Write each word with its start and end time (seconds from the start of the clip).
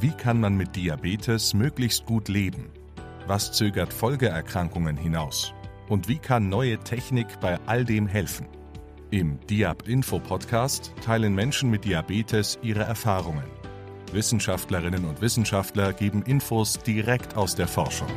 Wie 0.00 0.12
kann 0.12 0.38
man 0.38 0.56
mit 0.56 0.76
Diabetes 0.76 1.54
möglichst 1.54 2.06
gut 2.06 2.28
leben? 2.28 2.70
Was 3.26 3.50
zögert 3.50 3.92
Folgeerkrankungen 3.92 4.96
hinaus? 4.96 5.52
Und 5.88 6.06
wie 6.06 6.18
kann 6.18 6.48
neue 6.48 6.78
Technik 6.78 7.26
bei 7.40 7.58
all 7.66 7.84
dem 7.84 8.06
helfen? 8.06 8.46
Im 9.10 9.40
Diab 9.48 9.88
Info 9.88 10.20
Podcast 10.20 10.92
teilen 11.04 11.34
Menschen 11.34 11.68
mit 11.68 11.84
Diabetes 11.84 12.60
ihre 12.62 12.84
Erfahrungen. 12.84 13.46
Wissenschaftlerinnen 14.12 15.04
und 15.04 15.20
Wissenschaftler 15.20 15.92
geben 15.92 16.22
Infos 16.22 16.78
direkt 16.78 17.36
aus 17.36 17.56
der 17.56 17.66
Forschung. 17.66 18.08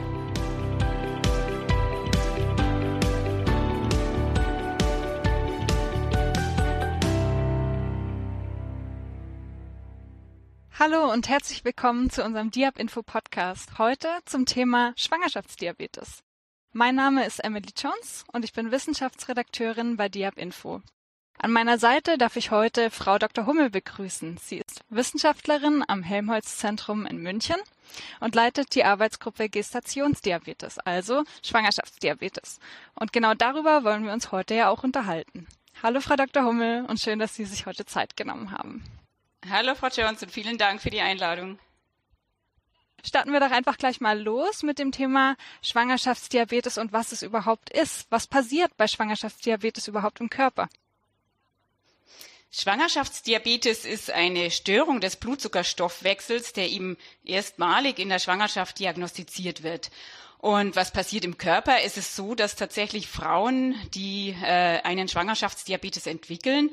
Hallo 10.83 11.11
und 11.11 11.29
herzlich 11.29 11.63
willkommen 11.63 12.09
zu 12.09 12.23
unserem 12.23 12.49
Diab 12.49 12.79
Info 12.79 13.03
Podcast. 13.03 13.77
Heute 13.77 14.07
zum 14.25 14.47
Thema 14.47 14.93
Schwangerschaftsdiabetes. 14.95 16.23
Mein 16.73 16.95
Name 16.95 17.23
ist 17.23 17.37
Emily 17.37 17.69
Jones 17.77 18.25
und 18.33 18.43
ich 18.43 18.51
bin 18.51 18.71
Wissenschaftsredakteurin 18.71 19.95
bei 19.95 20.09
Diab 20.09 20.39
Info. 20.39 20.81
An 21.37 21.51
meiner 21.51 21.77
Seite 21.77 22.17
darf 22.17 22.35
ich 22.35 22.49
heute 22.49 22.89
Frau 22.89 23.19
Dr. 23.19 23.45
Hummel 23.45 23.69
begrüßen. 23.69 24.37
Sie 24.37 24.57
ist 24.57 24.81
Wissenschaftlerin 24.89 25.83
am 25.87 26.01
Helmholtz 26.01 26.57
Zentrum 26.57 27.05
in 27.05 27.21
München 27.21 27.57
und 28.19 28.33
leitet 28.33 28.73
die 28.73 28.83
Arbeitsgruppe 28.83 29.49
Gestationsdiabetes, 29.49 30.79
also 30.79 31.25
Schwangerschaftsdiabetes. 31.45 32.59
Und 32.95 33.13
genau 33.13 33.35
darüber 33.35 33.83
wollen 33.83 34.03
wir 34.03 34.13
uns 34.13 34.31
heute 34.31 34.55
ja 34.55 34.69
auch 34.69 34.83
unterhalten. 34.83 35.45
Hallo 35.83 36.01
Frau 36.01 36.15
Dr. 36.15 36.43
Hummel 36.43 36.85
und 36.85 36.99
schön, 36.99 37.19
dass 37.19 37.35
Sie 37.35 37.45
sich 37.45 37.67
heute 37.67 37.85
Zeit 37.85 38.17
genommen 38.17 38.49
haben. 38.49 38.83
Hallo 39.49 39.73
Frau 39.75 39.87
Jones 39.87 40.21
und 40.21 40.31
vielen 40.31 40.57
Dank 40.57 40.81
für 40.81 40.91
die 40.91 41.01
Einladung. 41.01 41.57
Starten 43.03 43.33
wir 43.33 43.39
doch 43.39 43.49
einfach 43.49 43.77
gleich 43.77 43.99
mal 43.99 44.21
los 44.21 44.61
mit 44.61 44.77
dem 44.77 44.91
Thema 44.91 45.35
Schwangerschaftsdiabetes 45.63 46.77
und 46.77 46.93
was 46.93 47.11
es 47.11 47.23
überhaupt 47.23 47.71
ist. 47.71 48.05
Was 48.11 48.27
passiert 48.27 48.77
bei 48.77 48.87
Schwangerschaftsdiabetes 48.87 49.87
überhaupt 49.87 50.19
im 50.19 50.29
Körper? 50.29 50.69
Schwangerschaftsdiabetes 52.51 53.85
ist 53.85 54.11
eine 54.11 54.51
Störung 54.51 55.01
des 55.01 55.15
Blutzuckerstoffwechsels, 55.15 56.53
der 56.53 56.67
ihm 56.67 56.97
erstmalig 57.23 57.97
in 57.97 58.09
der 58.09 58.19
Schwangerschaft 58.19 58.77
diagnostiziert 58.77 59.63
wird. 59.63 59.89
Und 60.37 60.75
was 60.75 60.91
passiert 60.91 61.23
im 61.25 61.37
Körper? 61.37 61.77
Es 61.83 61.97
ist 61.97 62.15
so, 62.15 62.35
dass 62.35 62.55
tatsächlich 62.55 63.07
Frauen, 63.07 63.75
die 63.93 64.35
äh, 64.43 64.81
einen 64.81 65.07
Schwangerschaftsdiabetes 65.07 66.07
entwickeln, 66.07 66.71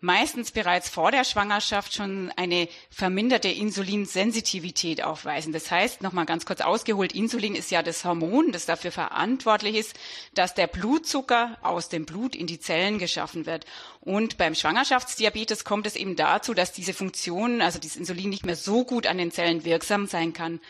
meistens 0.00 0.50
bereits 0.50 0.88
vor 0.88 1.10
der 1.10 1.24
Schwangerschaft 1.24 1.94
schon 1.94 2.32
eine 2.36 2.68
verminderte 2.90 3.48
Insulinsensitivität 3.48 5.02
aufweisen. 5.02 5.52
Das 5.52 5.70
heißt, 5.70 6.02
nochmal 6.02 6.26
ganz 6.26 6.46
kurz 6.46 6.60
ausgeholt, 6.60 7.12
Insulin 7.12 7.54
ist 7.54 7.70
ja 7.70 7.82
das 7.82 8.04
Hormon, 8.04 8.52
das 8.52 8.66
dafür 8.66 8.92
verantwortlich 8.92 9.76
ist, 9.76 9.98
dass 10.34 10.54
der 10.54 10.66
Blutzucker 10.66 11.58
aus 11.62 11.88
dem 11.88 12.06
Blut 12.06 12.34
in 12.34 12.46
die 12.46 12.60
Zellen 12.60 12.98
geschaffen 12.98 13.46
wird. 13.46 13.66
Und 14.00 14.38
beim 14.38 14.54
Schwangerschaftsdiabetes 14.54 15.64
kommt 15.64 15.86
es 15.86 15.96
eben 15.96 16.16
dazu, 16.16 16.54
dass 16.54 16.72
diese 16.72 16.94
Funktion, 16.94 17.60
also 17.60 17.78
dieses 17.78 17.96
Insulin 17.98 18.30
nicht 18.30 18.46
mehr 18.46 18.56
so 18.56 18.84
gut 18.84 19.06
an 19.06 19.18
den 19.18 19.30
Zellen 19.30 19.64
wirksam 19.64 20.06
sein 20.06 20.32
kann. 20.32 20.60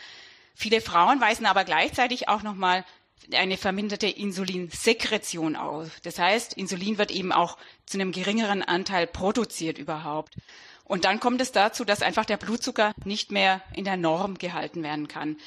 Viele 0.53 0.81
Frauen 0.81 1.21
weisen 1.21 1.45
aber 1.45 1.63
gleichzeitig 1.63 2.27
auch 2.27 2.43
nochmal 2.43 2.85
eine 3.33 3.57
verminderte 3.57 4.07
Insulinsekretion 4.07 5.55
aus. 5.55 5.89
Das 6.03 6.19
heißt, 6.19 6.53
Insulin 6.53 6.97
wird 6.97 7.11
eben 7.11 7.31
auch 7.31 7.57
zu 7.85 7.97
einem 7.97 8.11
geringeren 8.11 8.63
Anteil 8.63 9.07
produziert 9.07 9.77
überhaupt. 9.77 10.35
Und 10.83 11.05
dann 11.05 11.19
kommt 11.19 11.39
es 11.39 11.51
dazu, 11.51 11.85
dass 11.85 12.01
einfach 12.01 12.25
der 12.25 12.37
Blutzucker 12.37 12.93
nicht 13.05 13.31
mehr 13.31 13.61
in 13.73 13.85
der 13.85 13.97
Norm 13.97 14.37
gehalten 14.37 14.83
werden 14.83 15.07
kann. 15.07 15.37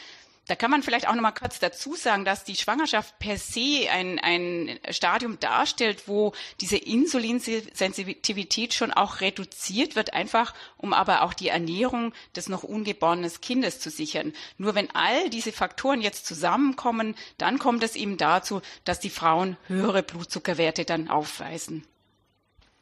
Da 0.46 0.56
kann 0.56 0.70
man 0.70 0.82
vielleicht 0.82 1.08
auch 1.08 1.14
noch 1.14 1.22
mal 1.22 1.32
kurz 1.32 1.58
dazu 1.58 1.94
sagen, 1.94 2.27
dass 2.27 2.44
die 2.44 2.56
Schwangerschaft 2.56 3.18
per 3.18 3.38
se 3.38 3.88
ein, 3.90 4.18
ein 4.18 4.78
Stadium 4.90 5.40
darstellt, 5.40 6.06
wo 6.06 6.32
diese 6.60 6.77
Insulinsensitivität 6.77 8.74
schon 8.74 8.92
auch 8.92 9.22
reduziert 9.22 9.96
wird, 9.96 10.12
einfach 10.12 10.52
um 10.77 10.92
aber 10.92 11.22
auch 11.22 11.33
die 11.33 11.48
Ernährung 11.48 12.12
des 12.36 12.50
noch 12.50 12.62
ungeborenen 12.62 13.30
Kindes 13.40 13.80
zu 13.80 13.88
sichern. 13.88 14.34
Nur 14.58 14.74
wenn 14.74 14.94
all 14.94 15.30
diese 15.30 15.52
Faktoren 15.52 16.02
jetzt 16.02 16.27
zusammenkommen, 16.27 17.14
dann 17.38 17.58
kommt 17.58 17.83
es 17.83 17.96
eben 17.96 18.18
dazu, 18.18 18.60
dass 18.84 19.00
die 19.00 19.10
Frauen 19.10 19.56
höhere 19.66 20.02
Blutzuckerwerte 20.02 20.84
dann 20.84 21.08
aufweisen. 21.08 21.86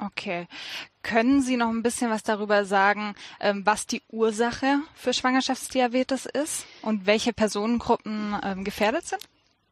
Okay. 0.07 0.47
Können 1.03 1.43
Sie 1.43 1.57
noch 1.57 1.69
ein 1.69 1.83
bisschen 1.83 2.11
was 2.11 2.23
darüber 2.23 2.65
sagen, 2.65 3.15
ähm, 3.41 3.65
was 3.65 3.87
die 3.87 4.03
Ursache 4.09 4.81
für 4.95 5.13
Schwangerschaftsdiabetes 5.13 6.27
ist 6.27 6.65
und 6.83 7.07
welche 7.07 7.33
Personengruppen 7.33 8.37
ähm, 8.43 8.65
gefährdet 8.65 9.07
sind? 9.07 9.23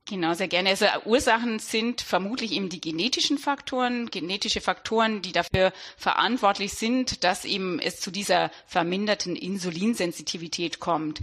Genau, 0.07 0.35
sehr 0.35 0.49
gerne. 0.49 0.71
Also 0.71 0.87
Ursachen 1.05 1.59
sind 1.61 2.01
vermutlich 2.01 2.53
eben 2.53 2.69
die 2.69 2.81
genetischen 2.81 3.39
Faktoren, 3.39 4.11
genetische 4.11 4.61
Faktoren, 4.61 5.23
die 5.23 5.33
dafür 5.33 5.73
verantwortlich 5.97 6.73
sind, 6.73 7.23
dass 7.23 7.45
eben 7.45 7.79
es 7.79 8.01
zu 8.01 8.11
dieser 8.11 8.51
verminderten 8.67 9.37
Insulinsensitivität 9.37 10.81
kommt. 10.81 11.21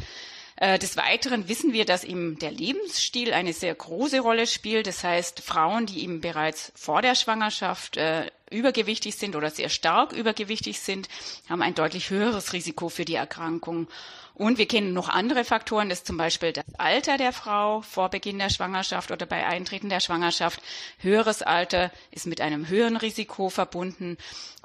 Äh, 0.56 0.80
des 0.80 0.96
Weiteren 0.96 1.50
wissen 1.50 1.74
wir, 1.74 1.86
dass 1.86 2.04
eben 2.04 2.40
der 2.40 2.52
Lebensstil 2.52 3.34
eine 3.34 3.54
sehr 3.54 3.76
große 3.76 4.22
Rolle 4.22 4.48
spielt. 4.48 4.88
Das 4.88 5.04
heißt, 5.04 5.42
Frauen, 5.42 5.86
die 5.86 6.04
eben 6.04 6.22
bereits 6.22 6.72
vor 6.76 7.02
der 7.02 7.16
Schwangerschaft 7.16 7.98
äh, 7.98 8.28
übergewichtig 8.50 9.16
sind 9.16 9.36
oder 9.36 9.50
sehr 9.50 9.70
stark 9.70 10.14
übergewichtig 10.14 10.80
sind, 10.80 11.10
haben 11.50 11.62
ein 11.62 11.76
deutlich 11.76 12.10
höheres 12.10 12.54
Risiko 12.54 12.90
für 12.90 13.06
die 13.06 13.16
Erkrankung. 13.16 13.88
Und 14.34 14.60
wir 14.60 14.68
kennen 14.68 14.94
noch 14.94 15.10
andere 15.10 15.44
Faktoren, 15.44 15.90
das 15.90 16.00
ist 16.00 16.08
zum 16.08 16.18
Beispiel 16.18 16.54
das 16.54 16.64
Alter 16.78 17.18
der 17.18 17.34
Frau 17.34 17.82
vor 17.82 18.10
Beginn 18.10 18.38
der 18.38 18.52
Schwangerschaft 18.52 19.10
oder 19.10 19.26
bei 19.26 19.48
Eintreten 19.48 19.90
der 19.90 20.00
Schwangerschaft. 20.00 20.62
Höheres 21.00 21.42
Alter 21.42 21.92
ist 22.12 22.28
mit 22.28 22.40
einem 22.40 22.68
höheren 22.68 22.98
Risiko 22.98 23.50
verbunden. 23.50 24.18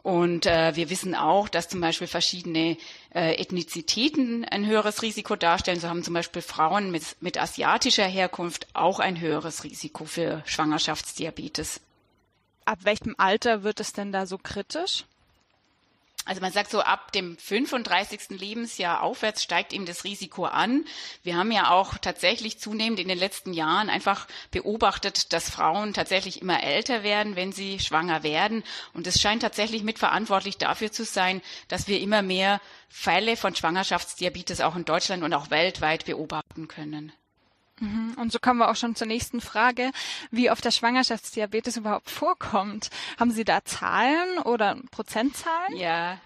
Und 0.02 0.46
äh, 0.46 0.74
wir 0.74 0.90
wissen 0.90 1.14
auch, 1.14 1.48
dass 1.48 1.68
zum 1.68 1.80
Beispiel 1.80 2.08
verschiedene 2.08 2.76
äh, 3.14 3.40
Ethnizitäten 3.40 4.44
ein 4.44 4.66
höheres 4.66 5.00
Risiko 5.00 5.36
darstellen. 5.36 5.80
So 5.80 5.88
haben 5.88 6.02
zum 6.02 6.14
Beispiel 6.14 6.42
Frauen 6.42 6.90
mit, 6.90 7.04
mit 7.20 7.40
asiatischer 7.40 8.06
Herkunft 8.06 8.66
auch 8.74 8.98
ein 8.98 9.20
höheres 9.20 9.64
Risiko 9.64 10.04
für 10.04 10.42
Schwangerschaftsdiabetes. 10.44 11.80
Ab 12.64 12.80
welchem 12.82 13.14
Alter 13.18 13.62
wird 13.62 13.80
es 13.80 13.92
denn 13.92 14.12
da 14.12 14.26
so 14.26 14.38
kritisch? 14.38 15.04
Also 16.24 16.40
man 16.40 16.52
sagt 16.52 16.70
so, 16.70 16.80
ab 16.80 17.10
dem 17.10 17.36
35. 17.36 18.38
Lebensjahr 18.38 19.02
aufwärts 19.02 19.42
steigt 19.42 19.72
eben 19.72 19.86
das 19.86 20.04
Risiko 20.04 20.44
an. 20.44 20.84
Wir 21.24 21.36
haben 21.36 21.50
ja 21.50 21.70
auch 21.70 21.98
tatsächlich 21.98 22.60
zunehmend 22.60 23.00
in 23.00 23.08
den 23.08 23.18
letzten 23.18 23.52
Jahren 23.52 23.90
einfach 23.90 24.28
beobachtet, 24.52 25.32
dass 25.32 25.50
Frauen 25.50 25.94
tatsächlich 25.94 26.40
immer 26.40 26.62
älter 26.62 27.02
werden, 27.02 27.34
wenn 27.34 27.50
sie 27.50 27.80
schwanger 27.80 28.22
werden. 28.22 28.62
Und 28.94 29.08
es 29.08 29.20
scheint 29.20 29.42
tatsächlich 29.42 29.82
mitverantwortlich 29.82 30.58
dafür 30.58 30.92
zu 30.92 31.04
sein, 31.04 31.42
dass 31.66 31.88
wir 31.88 31.98
immer 32.00 32.22
mehr 32.22 32.60
Fälle 32.88 33.36
von 33.36 33.56
Schwangerschaftsdiabetes 33.56 34.60
auch 34.60 34.76
in 34.76 34.84
Deutschland 34.84 35.24
und 35.24 35.34
auch 35.34 35.50
weltweit 35.50 36.04
beobachten 36.04 36.68
können. 36.68 37.12
Mhm. 37.82 38.14
Und 38.16 38.30
so 38.30 38.38
kommen 38.38 38.60
wir 38.60 38.70
auch 38.70 38.76
schon 38.76 38.94
zur 38.94 39.08
nächsten 39.08 39.40
Frage, 39.40 39.90
wie 40.30 40.50
oft 40.50 40.64
der 40.64 40.70
Schwangerschaftsdiabetes 40.70 41.76
überhaupt 41.76 42.10
vorkommt. 42.10 42.90
Haben 43.18 43.32
Sie 43.32 43.44
da 43.44 43.64
Zahlen 43.64 44.38
oder 44.38 44.76
Prozentzahlen? 44.92 45.76
Ja, 45.76 46.18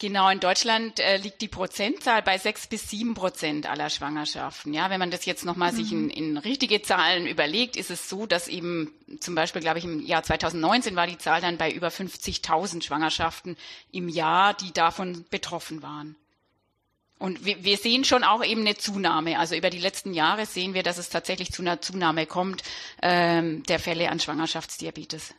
Genau, 0.00 0.30
in 0.30 0.40
Deutschland 0.40 1.00
äh, 1.00 1.16
liegt 1.18 1.40
die 1.40 1.48
Prozentzahl 1.48 2.22
bei 2.22 2.38
sechs 2.38 2.66
bis 2.66 2.88
sieben 2.88 3.14
Prozent 3.14 3.68
aller 3.68 3.90
Schwangerschaften. 3.90 4.72
Ja, 4.72 4.90
wenn 4.90 5.00
man 5.00 5.10
das 5.10 5.24
jetzt 5.26 5.44
nochmal 5.44 5.72
mhm. 5.72 5.76
sich 5.76 5.92
in, 5.92 6.10
in 6.10 6.38
richtige 6.38 6.82
Zahlen 6.82 7.26
überlegt, 7.26 7.76
ist 7.76 7.90
es 7.90 8.08
so, 8.08 8.24
dass 8.24 8.48
eben 8.48 8.92
zum 9.20 9.34
Beispiel, 9.34 9.60
glaube 9.60 9.78
ich, 9.78 9.84
im 9.84 10.00
Jahr 10.00 10.22
2019 10.22 10.96
war 10.96 11.06
die 11.06 11.18
Zahl 11.18 11.40
dann 11.40 11.58
bei 11.58 11.70
über 11.70 11.88
50.000 11.88 12.82
Schwangerschaften 12.82 13.56
im 13.92 14.08
Jahr, 14.08 14.54
die 14.54 14.72
davon 14.72 15.24
betroffen 15.30 15.82
waren. 15.82 16.16
Und 17.18 17.44
wir, 17.44 17.64
wir 17.64 17.76
sehen 17.76 18.04
schon 18.04 18.22
auch 18.22 18.44
eben 18.44 18.60
eine 18.60 18.76
Zunahme. 18.76 19.38
Also 19.38 19.56
über 19.56 19.70
die 19.70 19.78
letzten 19.80 20.14
Jahre 20.14 20.46
sehen 20.46 20.74
wir, 20.74 20.82
dass 20.82 20.98
es 20.98 21.08
tatsächlich 21.08 21.52
zu 21.52 21.62
einer 21.62 21.80
Zunahme 21.80 22.26
kommt 22.26 22.62
ähm, 23.02 23.62
der 23.64 23.80
Fälle 23.80 24.10
an 24.10 24.20
Schwangerschaftsdiabetes. 24.20 25.34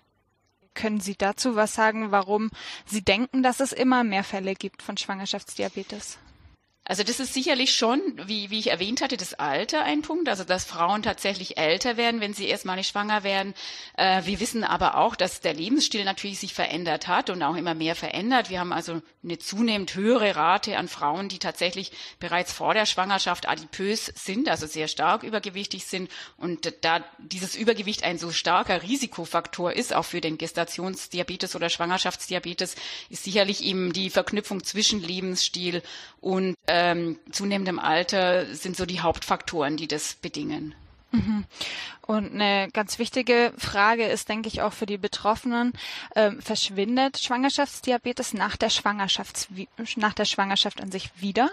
Können 0.73 0.99
Sie 0.99 1.15
dazu 1.17 1.55
was 1.55 1.73
sagen, 1.73 2.11
warum 2.11 2.51
Sie 2.85 3.01
denken, 3.01 3.43
dass 3.43 3.59
es 3.59 3.71
immer 3.71 4.03
mehr 4.03 4.23
Fälle 4.23 4.55
gibt 4.55 4.81
von 4.81 4.97
Schwangerschaftsdiabetes? 4.97 6.19
Also 6.89 7.03
das 7.03 7.19
ist 7.19 7.35
sicherlich 7.35 7.75
schon, 7.75 8.01
wie, 8.25 8.49
wie 8.49 8.57
ich 8.57 8.71
erwähnt 8.71 9.01
hatte, 9.01 9.15
das 9.15 9.35
Alter 9.35 9.83
ein 9.83 10.01
Punkt, 10.01 10.27
also 10.27 10.43
dass 10.43 10.65
Frauen 10.65 11.03
tatsächlich 11.03 11.55
älter 11.59 11.97
werden, 11.97 12.19
wenn 12.19 12.33
sie 12.33 12.47
erstmalig 12.47 12.87
schwanger 12.87 13.23
werden. 13.23 13.53
Äh, 13.95 14.23
wir 14.25 14.39
wissen 14.39 14.63
aber 14.63 14.97
auch, 14.97 15.15
dass 15.15 15.39
der 15.39 15.53
Lebensstil 15.53 16.03
natürlich 16.03 16.39
sich 16.39 16.55
verändert 16.55 17.07
hat 17.07 17.29
und 17.29 17.43
auch 17.43 17.55
immer 17.55 17.75
mehr 17.75 17.93
verändert. 17.93 18.49
Wir 18.49 18.59
haben 18.59 18.73
also 18.73 19.03
eine 19.23 19.37
zunehmend 19.37 19.93
höhere 19.93 20.35
Rate 20.35 20.79
an 20.79 20.87
Frauen, 20.87 21.29
die 21.29 21.37
tatsächlich 21.37 21.91
bereits 22.19 22.51
vor 22.51 22.73
der 22.73 22.87
Schwangerschaft 22.87 23.47
adipös 23.47 24.11
sind, 24.15 24.49
also 24.49 24.65
sehr 24.65 24.87
stark 24.87 25.21
übergewichtig 25.21 25.85
sind. 25.85 26.09
Und 26.37 26.73
da 26.81 27.03
dieses 27.19 27.55
Übergewicht 27.55 28.03
ein 28.03 28.17
so 28.17 28.31
starker 28.31 28.81
Risikofaktor 28.81 29.73
ist, 29.73 29.93
auch 29.93 30.05
für 30.05 30.21
den 30.21 30.39
Gestationsdiabetes 30.39 31.55
oder 31.55 31.69
Schwangerschaftsdiabetes, 31.69 32.73
ist 33.11 33.25
sicherlich 33.25 33.63
eben 33.63 33.93
die 33.93 34.09
Verknüpfung 34.09 34.63
zwischen 34.63 35.03
Lebensstil 35.03 35.83
und 36.19 36.55
äh, 36.65 36.78
ähm, 36.79 37.19
zunehmendem 37.31 37.79
Alter 37.79 38.53
sind 38.55 38.77
so 38.77 38.85
die 38.85 39.01
Hauptfaktoren, 39.01 39.75
die 39.75 39.87
das 39.87 40.15
bedingen. 40.15 40.73
Mhm. 41.11 41.45
Und 42.01 42.33
eine 42.33 42.69
ganz 42.71 42.99
wichtige 42.99 43.53
Frage 43.57 44.05
ist, 44.05 44.29
denke 44.29 44.47
ich, 44.47 44.61
auch 44.61 44.73
für 44.73 44.85
die 44.85 44.97
Betroffenen, 44.97 45.73
ähm, 46.15 46.41
verschwindet 46.41 47.19
Schwangerschaftsdiabetes 47.19 48.33
nach 48.33 48.55
der 48.57 48.69
Schwangerschaft, 48.69 49.49
nach 49.95 50.13
der 50.13 50.25
Schwangerschaft 50.25 50.81
an 50.81 50.91
sich 50.91 51.09
wieder? 51.17 51.49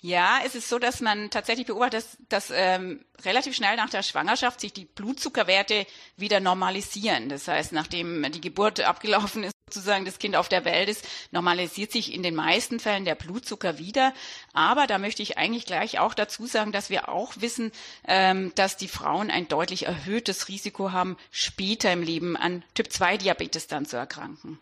Ja, 0.00 0.40
es 0.44 0.56
ist 0.56 0.68
so, 0.68 0.80
dass 0.80 1.00
man 1.00 1.30
tatsächlich 1.30 1.68
beobachtet, 1.68 2.04
dass, 2.28 2.48
dass 2.48 2.50
ähm, 2.52 3.04
relativ 3.24 3.54
schnell 3.54 3.76
nach 3.76 3.90
der 3.90 4.02
Schwangerschaft 4.02 4.60
sich 4.60 4.72
die 4.72 4.84
Blutzuckerwerte 4.86 5.86
wieder 6.16 6.40
normalisieren. 6.40 7.28
Das 7.28 7.46
heißt, 7.46 7.72
nachdem 7.72 8.26
die 8.32 8.40
Geburt 8.40 8.80
abgelaufen 8.80 9.44
ist, 9.44 9.52
sozusagen 9.72 10.04
das 10.04 10.18
Kind 10.18 10.36
auf 10.36 10.48
der 10.48 10.64
Welt 10.64 10.88
ist, 10.88 11.06
normalisiert 11.30 11.92
sich 11.92 12.12
in 12.12 12.22
den 12.22 12.34
meisten 12.34 12.80
Fällen 12.80 13.04
der 13.04 13.14
Blutzucker 13.14 13.78
wieder. 13.78 14.12
Aber 14.52 14.86
da 14.86 14.98
möchte 14.98 15.22
ich 15.22 15.38
eigentlich 15.38 15.66
gleich 15.66 15.98
auch 15.98 16.14
dazu 16.14 16.46
sagen, 16.46 16.72
dass 16.72 16.90
wir 16.90 17.08
auch 17.08 17.32
wissen, 17.38 17.72
ähm, 18.06 18.52
dass 18.54 18.76
die 18.76 18.88
Frauen 18.88 19.30
ein 19.30 19.48
deutlich 19.48 19.86
erhöhtes 19.86 20.48
Risiko 20.48 20.92
haben, 20.92 21.16
später 21.30 21.92
im 21.92 22.02
Leben 22.02 22.36
an 22.36 22.62
Typ-2-Diabetes 22.74 23.66
dann 23.66 23.86
zu 23.86 23.96
erkranken. 23.96 24.58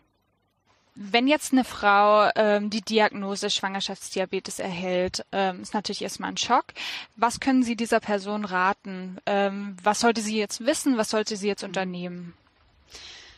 Wenn 0.93 1.27
jetzt 1.27 1.53
eine 1.53 1.63
Frau 1.63 2.29
ähm, 2.35 2.69
die 2.69 2.81
Diagnose 2.81 3.49
Schwangerschaftsdiabetes 3.49 4.59
erhält, 4.59 5.25
ähm, 5.31 5.61
ist 5.61 5.73
natürlich 5.73 6.01
erstmal 6.01 6.31
ein 6.31 6.37
Schock. 6.37 6.65
Was 7.15 7.39
können 7.39 7.63
Sie 7.63 7.77
dieser 7.77 8.01
Person 8.01 8.43
raten? 8.43 9.17
Ähm, 9.25 9.77
was 9.81 10.01
sollte 10.01 10.21
sie 10.21 10.37
jetzt 10.37 10.65
wissen? 10.65 10.97
Was 10.97 11.09
sollte 11.09 11.37
sie 11.37 11.47
jetzt 11.47 11.63
unternehmen? 11.63 12.33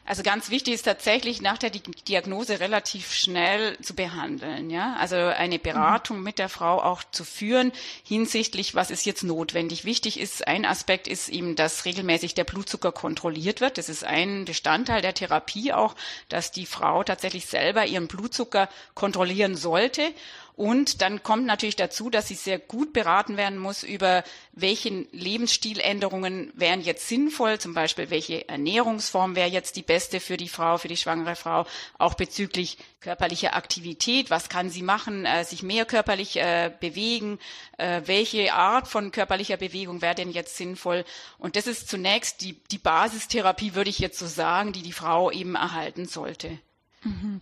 Also 0.05 0.21
ganz 0.21 0.49
wichtig 0.49 0.73
ist 0.73 0.83
tatsächlich 0.83 1.41
nach 1.41 1.57
der 1.57 1.69
Diagnose 1.69 2.59
relativ 2.59 3.13
schnell 3.13 3.77
zu 3.79 3.95
behandeln, 3.95 4.69
ja. 4.69 4.97
Also 4.99 5.15
eine 5.15 5.59
Beratung 5.59 6.17
mhm. 6.17 6.23
mit 6.23 6.39
der 6.39 6.49
Frau 6.49 6.81
auch 6.81 7.03
zu 7.11 7.23
führen 7.23 7.71
hinsichtlich, 8.03 8.75
was 8.75 8.91
ist 8.91 9.05
jetzt 9.05 9.23
notwendig. 9.23 9.85
Wichtig 9.85 10.19
ist, 10.19 10.45
ein 10.45 10.65
Aspekt 10.65 11.07
ist 11.07 11.29
eben, 11.29 11.55
dass 11.55 11.85
regelmäßig 11.85 12.33
der 12.35 12.43
Blutzucker 12.43 12.91
kontrolliert 12.91 13.61
wird. 13.61 13.77
Das 13.77 13.87
ist 13.87 14.03
ein 14.03 14.43
Bestandteil 14.43 15.01
der 15.01 15.13
Therapie 15.13 15.71
auch, 15.71 15.95
dass 16.27 16.51
die 16.51 16.65
Frau 16.65 17.03
tatsächlich 17.05 17.45
selber 17.45 17.85
ihren 17.85 18.07
Blutzucker 18.07 18.67
kontrollieren 18.95 19.55
sollte. 19.55 20.13
Und 20.55 21.01
dann 21.01 21.23
kommt 21.23 21.45
natürlich 21.45 21.75
dazu, 21.75 22.11
dass 22.11 22.27
sie 22.27 22.35
sehr 22.35 22.59
gut 22.59 22.93
beraten 22.93 23.37
werden 23.37 23.57
muss 23.57 23.81
über 23.81 24.23
welche 24.51 25.07
Lebensstiländerungen 25.11 26.51
wären 26.55 26.81
jetzt 26.81 27.07
sinnvoll, 27.07 27.57
zum 27.57 27.73
Beispiel 27.73 28.11
welche 28.11 28.47
Ernährungsform 28.47 29.35
wäre 29.35 29.49
jetzt 29.49 29.75
die 29.77 29.81
beste 29.81 30.19
für 30.19 30.37
die 30.37 30.49
Frau, 30.49 30.77
für 30.77 30.87
die 30.87 30.97
schwangere 30.97 31.35
Frau, 31.35 31.65
auch 31.97 32.13
bezüglich 32.13 32.77
körperlicher 32.99 33.55
Aktivität, 33.55 34.29
was 34.29 34.47
kann 34.47 34.69
sie 34.69 34.83
machen, 34.83 35.25
äh, 35.25 35.43
sich 35.43 35.63
mehr 35.63 35.85
körperlich 35.85 36.37
äh, 36.37 36.71
bewegen, 36.79 37.39
äh, 37.77 38.01
welche 38.05 38.53
Art 38.53 38.87
von 38.87 39.11
körperlicher 39.11 39.57
Bewegung 39.57 40.01
wäre 40.03 40.15
denn 40.15 40.31
jetzt 40.31 40.55
sinnvoll. 40.55 41.03
Und 41.39 41.55
das 41.55 41.65
ist 41.65 41.89
zunächst 41.89 42.41
die, 42.41 42.53
die 42.71 42.77
Basistherapie, 42.77 43.73
würde 43.73 43.89
ich 43.89 43.99
jetzt 43.99 44.19
so 44.19 44.27
sagen, 44.27 44.71
die 44.71 44.83
die 44.83 44.93
Frau 44.93 45.31
eben 45.31 45.55
erhalten 45.55 46.05
sollte. 46.05 46.59
Mhm. 47.03 47.41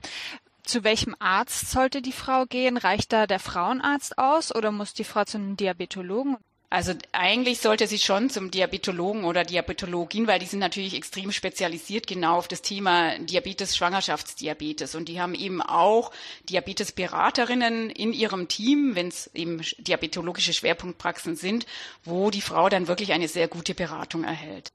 Zu 0.63 0.84
welchem 0.84 1.16
Arzt 1.19 1.72
sollte 1.72 2.02
die 2.02 2.12
Frau 2.12 2.46
gehen? 2.46 2.78
Reicht 2.78 3.13
da 3.13 3.28
der 3.28 3.40
Frauenarzt 3.40 4.18
aus 4.18 4.54
oder 4.54 4.72
muss 4.72 4.94
die 4.94 5.04
Frau 5.04 5.24
zu 5.24 5.38
einem 5.38 5.58
Diabetologen? 5.58 6.38
Also 6.72 6.94
eigentlich 7.12 7.60
sollte 7.60 7.86
sie 7.86 8.00
schon 8.00 8.30
zum 8.30 8.50
Diabetologen 8.50 9.25
oder 9.25 9.44
Diabetologin, 9.44 10.25
weil 10.28 10.40
die 10.40 10.46
sind 10.46 10.60
natürlich 10.60 10.96
extrem 10.96 11.34
spezialisiert 11.34 12.08
genau 12.08 12.38
auf 12.38 12.48
das 12.48 12.62
Thema 12.62 13.19
Diabetes, 13.19 13.75
Schwangerschaftsdiabetes. 13.75 14.96
Und 14.96 15.10
die 15.10 15.19
haben 15.19 15.36
eben 15.36 15.62
auch 15.62 16.13
Diabetesberaterinnen 16.48 17.90
in 17.90 18.13
ihrem 18.13 18.48
Team, 18.48 18.96
wenn 18.96 19.10
es 19.10 19.30
eben 19.34 19.62
diabetologische 19.80 20.54
Schwerpunktpraxen 20.54 21.36
sind, 21.36 21.66
wo 22.06 22.31
die 22.31 22.40
Frau 22.40 22.69
dann 22.69 22.88
wirklich 22.88 23.12
eine 23.12 23.28
sehr 23.28 23.50
gute 23.50 23.75
Beratung 23.75 24.24
erhält. 24.24 24.72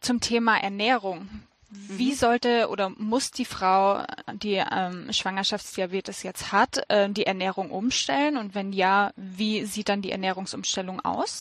Zum 0.00 0.20
Thema 0.20 0.58
Ernährung. 0.58 1.28
Wie 1.70 2.10
mhm. 2.10 2.16
sollte 2.16 2.68
oder 2.68 2.90
muss 2.90 3.30
die 3.30 3.44
Frau, 3.44 4.04
die 4.32 4.54
ähm, 4.54 5.12
Schwangerschaftsdiabetes 5.12 6.24
jetzt 6.24 6.50
hat, 6.50 6.82
äh, 6.88 7.08
die 7.08 7.26
Ernährung 7.26 7.70
umstellen? 7.70 8.36
Und 8.36 8.56
wenn 8.56 8.72
ja, 8.72 9.12
wie 9.16 9.64
sieht 9.64 9.88
dann 9.88 10.02
die 10.02 10.10
Ernährungsumstellung 10.10 11.00
aus? 11.00 11.40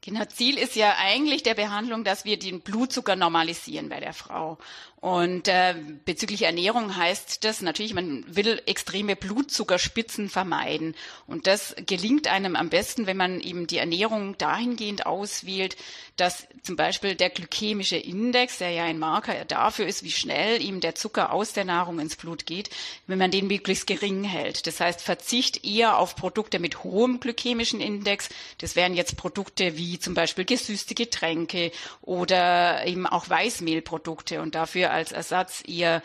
Genau, 0.00 0.24
Ziel 0.26 0.56
ist 0.56 0.76
ja 0.76 0.94
eigentlich 0.98 1.42
der 1.42 1.54
Behandlung, 1.54 2.04
dass 2.04 2.24
wir 2.24 2.38
den 2.38 2.60
Blutzucker 2.60 3.16
normalisieren 3.16 3.88
bei 3.88 3.98
der 3.98 4.12
Frau. 4.12 4.58
Und 5.00 5.46
äh, 5.46 5.74
bezüglich 6.04 6.42
Ernährung 6.42 6.96
heißt 6.96 7.44
das 7.44 7.60
natürlich, 7.60 7.92
man 7.92 8.24
will 8.26 8.62
extreme 8.64 9.14
Blutzuckerspitzen 9.14 10.30
vermeiden. 10.30 10.94
Und 11.26 11.46
das 11.46 11.76
gelingt 11.86 12.28
einem 12.28 12.56
am 12.56 12.70
besten, 12.70 13.06
wenn 13.06 13.18
man 13.18 13.40
eben 13.40 13.66
die 13.66 13.76
Ernährung 13.76 14.38
dahingehend 14.38 15.04
auswählt, 15.04 15.76
dass 16.16 16.48
zum 16.62 16.76
Beispiel 16.76 17.14
der 17.14 17.28
glykämische 17.28 17.96
Index, 17.96 18.58
der 18.58 18.70
ja 18.70 18.84
ein 18.84 18.98
Marker 18.98 19.44
dafür 19.44 19.86
ist, 19.86 20.02
wie 20.02 20.10
schnell 20.10 20.62
eben 20.62 20.80
der 20.80 20.94
Zucker 20.94 21.30
aus 21.32 21.52
der 21.52 21.66
Nahrung 21.66 22.00
ins 22.00 22.16
Blut 22.16 22.46
geht, 22.46 22.70
wenn 23.06 23.18
man 23.18 23.30
den 23.30 23.48
möglichst 23.48 23.86
gering 23.86 24.24
hält. 24.24 24.66
Das 24.66 24.80
heißt, 24.80 25.02
Verzicht 25.02 25.64
eher 25.64 25.98
auf 25.98 26.16
Produkte 26.16 26.58
mit 26.58 26.84
hohem 26.84 27.20
glykämischen 27.20 27.80
Index. 27.82 28.30
Das 28.58 28.76
wären 28.76 28.94
jetzt 28.94 29.18
Produkte 29.18 29.76
wie 29.76 29.98
zum 29.98 30.14
Beispiel 30.14 30.46
gesüßte 30.46 30.94
Getränke 30.94 31.70
oder 32.00 32.86
eben 32.86 33.06
auch 33.06 33.28
Weißmehlprodukte. 33.28 34.40
Und 34.40 34.54
dafür 34.54 34.85
wir 34.86 34.92
als 34.92 35.12
Ersatz 35.12 35.62
eher 35.66 36.02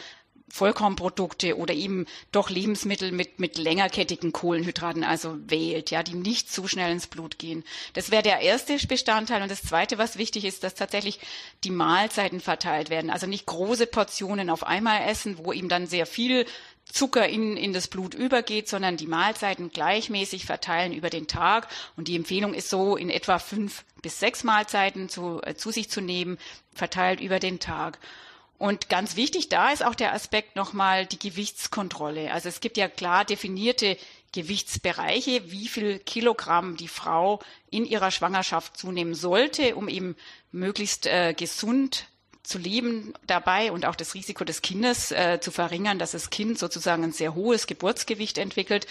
Vollkornprodukte 0.50 1.58
oder 1.58 1.74
eben 1.74 2.06
doch 2.32 2.50
Lebensmittel 2.50 3.14
mit, 3.14 3.40
mit 3.40 3.58
längerkettigen 3.58 4.34
Kohlenhydraten 4.34 5.06
also 5.06 5.38
wählt, 5.48 5.92
ja, 5.92 6.04
die 6.04 6.16
nicht 6.16 6.52
zu 6.52 6.68
schnell 6.68 6.92
ins 6.92 7.08
Blut 7.08 7.40
gehen. 7.40 7.64
Das 7.94 8.12
wäre 8.12 8.22
der 8.22 8.42
erste 8.42 8.78
Bestandteil. 8.86 9.42
Und 9.42 9.50
das 9.50 9.64
zweite, 9.64 9.98
was 9.98 10.18
wichtig 10.18 10.44
ist, 10.44 10.64
dass 10.64 10.76
tatsächlich 10.76 11.20
die 11.64 11.72
Mahlzeiten 11.72 12.42
verteilt 12.42 12.90
werden. 12.90 13.10
Also 13.10 13.28
nicht 13.28 13.46
große 13.46 13.88
Portionen 13.88 14.50
auf 14.50 14.66
einmal 14.66 15.10
essen, 15.10 15.38
wo 15.38 15.54
ihm 15.54 15.70
dann 15.70 15.88
sehr 15.88 16.06
viel 16.06 16.46
Zucker 16.92 17.30
in, 17.30 17.56
in 17.56 17.72
das 17.72 17.88
Blut 17.88 18.14
übergeht, 18.14 18.68
sondern 18.68 18.98
die 18.98 19.08
Mahlzeiten 19.08 19.70
gleichmäßig 19.70 20.46
verteilen 20.46 20.92
über 20.92 21.10
den 21.10 21.28
Tag. 21.28 21.70
Und 21.96 22.10
die 22.10 22.16
Empfehlung 22.18 22.54
ist 22.54 22.70
so, 22.70 22.98
in 22.98 23.10
etwa 23.10 23.40
fünf 23.40 23.86
bis 24.02 24.20
sechs 24.20 24.44
Mahlzeiten 24.44 25.08
zu, 25.08 25.42
äh, 25.44 25.56
zu 25.56 25.72
sich 25.72 25.90
zu 25.90 26.02
nehmen, 26.02 26.38
verteilt 26.74 27.22
über 27.22 27.40
den 27.40 27.60
Tag. 27.60 28.00
Und 28.62 28.90
ganz 28.90 29.16
wichtig 29.16 29.50
da 29.50 29.72
ist 29.72 29.84
auch 29.84 29.96
der 29.96 30.14
Aspekt 30.14 30.56
nochmal 30.56 31.08
die 31.08 31.18
Gewichtskontrolle. 31.18 32.32
Also 32.32 32.48
es 32.48 32.60
gibt 32.60 32.78
ja 32.78 32.88
klar 32.88 33.26
definierte 33.26 33.98
Gewichtsbereiche, 34.34 35.50
wie 35.52 35.68
viel 35.68 35.98
Kilogramm 35.98 36.78
die 36.78 36.88
Frau 36.88 37.40
in 37.72 37.86
ihrer 37.86 38.12
Schwangerschaft 38.12 38.78
zunehmen 38.78 39.16
sollte, 39.16 39.76
um 39.76 39.90
eben 39.90 40.16
möglichst 40.52 41.08
äh, 41.08 41.34
gesund 41.34 42.06
zu 42.44 42.60
leben 42.60 43.16
dabei 43.26 43.72
und 43.72 43.84
auch 43.84 43.96
das 43.96 44.14
Risiko 44.14 44.44
des 44.44 44.62
Kindes 44.62 45.12
äh, 45.12 45.40
zu 45.42 45.50
verringern, 45.50 45.98
dass 45.98 46.12
das 46.12 46.30
Kind 46.30 46.60
sozusagen 46.60 47.04
ein 47.04 47.14
sehr 47.14 47.34
hohes 47.34 47.66
Geburtsgewicht 47.66 48.38
entwickelt. 48.38 48.86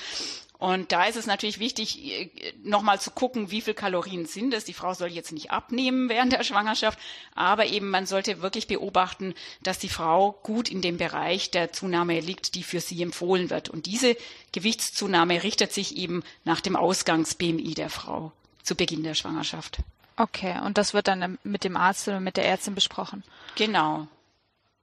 Und 0.61 0.93
da 0.93 1.05
ist 1.05 1.17
es 1.17 1.27
natürlich 1.27 1.59
wichtig, 1.59 1.99
äh, 2.05 2.53
nochmal 2.63 3.01
zu 3.01 3.11
gucken, 3.11 3.51
wie 3.51 3.63
viel 3.63 3.73
Kalorien 3.73 4.27
sind 4.27 4.53
es. 4.53 4.67
Die 4.67 4.75
Frau 4.75 4.93
soll 4.93 5.09
jetzt 5.09 5.33
nicht 5.33 5.51
abnehmen 5.51 6.11
während 6.11 6.35
der 6.35 6.45
Schwangerschaft, 6.45 6.99
aber 7.35 7.67
eben 7.67 7.89
man 7.89 8.05
sollte 8.05 8.43
wirklich 8.43 8.67
beobachten, 8.67 9.35
dass 9.63 9.79
die 9.79 9.89
Frau 9.89 10.33
gut 10.43 10.69
in 10.69 10.83
dem 10.83 10.99
Bereich 10.99 11.51
der 11.51 11.73
Zunahme 11.73 12.21
liegt, 12.21 12.55
die 12.55 12.63
für 12.63 12.81
sie 12.81 13.03
empfohlen 13.03 13.49
wird. 13.49 13.71
Und 13.71 13.87
diese 13.87 14.17
Gewichtszunahme 14.53 15.43
richtet 15.43 15.73
sich 15.73 15.97
eben 15.97 16.23
nach 16.45 16.61
dem 16.61 16.77
Ausgangs-BMI 16.77 17.73
der 17.73 17.89
Frau 17.89 18.33
zu 18.63 18.75
Beginn 18.75 19.03
der 19.03 19.15
Schwangerschaft. 19.15 19.79
Okay, 20.17 20.61
und 20.63 20.77
das 20.77 20.93
wird 20.93 21.09
dann 21.09 21.39
mit 21.43 21.65
dem 21.65 21.79
Arzt 21.79 22.07
oder 22.07 22.21
mit 22.21 22.37
der 22.37 22.45
Ärztin 22.45 22.75
besprochen? 22.75 23.25
Genau. 23.57 24.09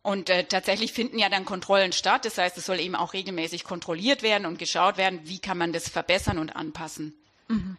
Und 0.08 0.30
äh, 0.30 0.46
tatsächlich 0.46 0.94
finden 0.94 1.20
ja 1.20 1.28
dann 1.28 1.44
Kontrollen 1.44 1.92
statt. 1.92 2.24
Das 2.24 2.38
heißt, 2.38 2.58
es 2.58 2.66
soll 2.66 2.80
eben 2.80 2.96
auch 2.96 3.12
regelmäßig 3.12 3.66
kontrolliert 3.66 4.24
werden 4.24 4.46
und 4.46 4.58
geschaut 4.58 4.96
werden, 4.96 5.20
wie 5.26 5.40
kann 5.40 5.58
man 5.58 5.74
das 5.74 5.90
verbessern 5.90 6.38
und 6.38 6.56
anpassen. 6.56 7.14
Mhm. 7.50 7.76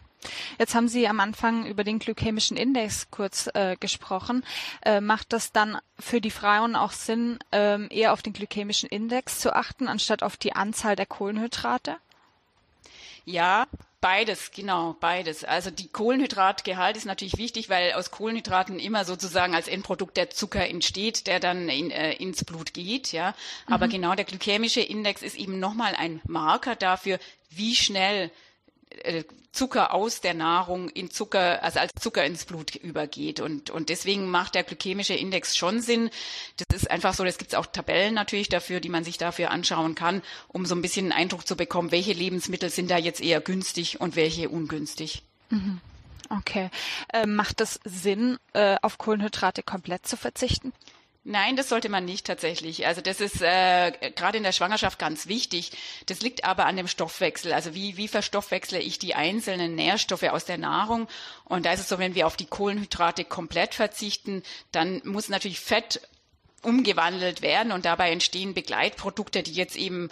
Jetzt 0.59 0.75
haben 0.75 0.89
Sie 0.89 1.09
am 1.09 1.21
Anfang 1.21 1.65
über 1.65 1.85
den 1.85 1.99
glykämischen 1.99 2.59
Index 2.59 3.11
kurz 3.11 3.49
äh, 3.55 3.77
gesprochen. 3.81 4.45
Äh, 4.83 5.01
macht 5.01 5.33
das 5.33 5.53
dann 5.53 5.79
für 5.99 6.21
die 6.21 6.31
Frauen 6.31 6.77
auch 6.77 6.93
Sinn, 6.93 7.39
ähm, 7.51 7.89
eher 7.91 8.13
auf 8.13 8.21
den 8.21 8.35
glykämischen 8.35 8.91
Index 8.91 9.41
zu 9.41 9.57
achten, 9.57 9.89
anstatt 9.89 10.23
auf 10.23 10.37
die 10.37 10.53
Anzahl 10.53 10.97
der 10.97 11.07
Kohlenhydrate? 11.07 11.97
Ja, 13.25 13.67
Beides, 14.01 14.53
genau, 14.53 14.95
beides. 15.01 15.43
Also 15.43 15.71
die 15.73 15.89
Kohlenhydratgehalt 15.89 16.97
ist 16.97 17.05
natürlich 17.05 17.37
wichtig, 17.37 17.69
weil 17.69 17.95
aus 17.95 18.13
Kohlenhydraten 18.13 18.79
immer 18.79 19.05
sozusagen 19.05 19.57
als 19.57 19.67
Endprodukt 19.67 20.17
der 20.17 20.31
Zucker 20.31 20.69
entsteht, 20.69 21.27
der 21.27 21.41
dann 21.41 21.69
in, 21.69 21.91
äh, 21.91 22.13
ins 22.13 22.45
Blut 22.45 22.75
geht, 22.75 23.11
ja. 23.11 23.35
Aber 23.67 23.87
mhm. 23.87 23.91
genau 23.91 24.15
der 24.15 24.25
glykämische 24.25 24.81
Index 24.81 25.23
ist 25.23 25.37
eben 25.37 25.59
nochmal 25.59 25.97
ein 25.97 26.21
Marker 26.29 26.77
dafür, 26.77 27.19
wie 27.51 27.75
schnell 27.75 28.31
Zucker 29.53 29.93
aus 29.93 30.21
der 30.21 30.35
Nahrung 30.35 30.89
in 30.89 31.11
Zucker, 31.11 31.63
also 31.63 31.81
als 31.81 31.93
Zucker 31.99 32.25
ins 32.25 32.45
Blut 32.45 32.77
übergeht. 32.77 33.41
Und, 33.41 33.71
und 33.71 33.89
deswegen 33.89 34.31
macht 34.31 34.55
der 34.55 34.63
glykämische 34.63 35.15
Index 35.15 35.57
schon 35.57 35.81
Sinn. 35.81 36.11
Das 36.69 36.83
ist 36.83 36.91
einfach 36.91 37.15
so, 37.15 37.25
es 37.25 37.39
gibt 37.39 37.55
auch 37.55 37.67
Tabellen 37.67 38.15
natürlich 38.15 38.49
dafür, 38.49 38.81
die 38.81 38.89
man 38.89 39.05
sich 39.05 39.19
dafür 39.19 39.51
anschauen 39.51 39.95
kann, 39.95 40.23
um 40.49 40.65
so 40.65 40.75
ein 40.75 40.83
bisschen 40.83 41.07
einen 41.07 41.23
Eindruck 41.23 41.47
zu 41.47 41.57
bekommen, 41.57 41.91
welche 41.91 42.13
Lebensmittel 42.13 42.71
sind 42.71 42.91
da 42.91 42.99
jetzt 42.99 43.21
eher 43.21 43.41
günstig 43.41 44.01
und 44.01 44.17
welche 44.17 44.49
ungünstig. 44.49 45.23
Mhm. 45.51 45.81
Okay. 46.31 46.71
Äh, 47.13 47.27
macht 47.27 47.61
es 47.61 47.81
Sinn, 47.85 48.39
äh, 48.53 48.77
auf 48.83 48.99
Kohlenhydrate 48.99 49.63
komplett 49.63 50.07
zu 50.07 50.17
verzichten? 50.17 50.73
Nein, 51.31 51.57
das 51.57 51.69
sollte 51.69 51.91
man 51.91 52.07
nicht 52.07 52.27
tatsächlich. 52.27 52.87
Also 52.87 53.03
das 53.03 53.21
ist 53.21 53.43
äh, 53.43 53.93
gerade 54.17 54.39
in 54.39 54.45
der 54.45 54.53
Schwangerschaft 54.53 54.99
ganz 54.99 55.27
wichtig. 55.27 55.73
Das 56.07 56.23
liegt 56.23 56.45
aber 56.45 56.65
an 56.65 56.79
dem 56.79 56.89
Stoffwechsel. 56.89 57.53
Also 57.53 57.75
wie, 57.75 57.99
wie 57.99 58.09
verstoffwechsle 58.09 58.81
ich 58.81 58.99
die 58.99 59.15
einzelnen 59.15 59.75
Nährstoffe 59.75 60.23
aus 60.23 60.47
der 60.47 60.57
Nahrung? 60.57 61.07
Und 61.45 61.67
da 61.67 61.75
ist 61.75 61.81
es 61.81 61.89
so, 61.91 61.99
wenn 61.99 62.15
wir 62.15 62.27
auf 62.27 62.39
die 62.39 62.47
Kohlenhydrate 62.47 63.27
komplett 63.27 63.75
verzichten, 63.75 64.43
dann 64.73 65.03
muss 65.05 65.29
natürlich 65.29 65.61
Fett 65.61 66.01
umgewandelt 66.63 67.43
werden 67.43 67.73
und 67.73 67.85
dabei 67.85 68.11
entstehen 68.11 68.55
Begleitprodukte, 68.55 69.43
die 69.43 69.53
jetzt 69.53 69.77
eben 69.77 70.09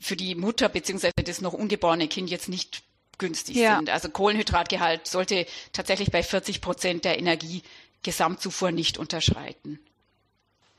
für 0.00 0.16
die 0.16 0.34
Mutter 0.34 0.68
beziehungsweise 0.68 1.14
das 1.24 1.40
noch 1.40 1.52
ungeborene 1.52 2.08
Kind 2.08 2.30
jetzt 2.30 2.48
nicht 2.48 2.82
günstig 3.16 3.54
ja. 3.54 3.76
sind. 3.76 3.90
Also 3.90 4.08
Kohlenhydratgehalt 4.08 5.06
sollte 5.06 5.46
tatsächlich 5.72 6.10
bei 6.10 6.24
40 6.24 6.60
Prozent 6.60 7.04
der 7.04 7.20
Energiegesamtzufuhr 7.20 8.72
nicht 8.72 8.98
unterschreiten. 8.98 9.78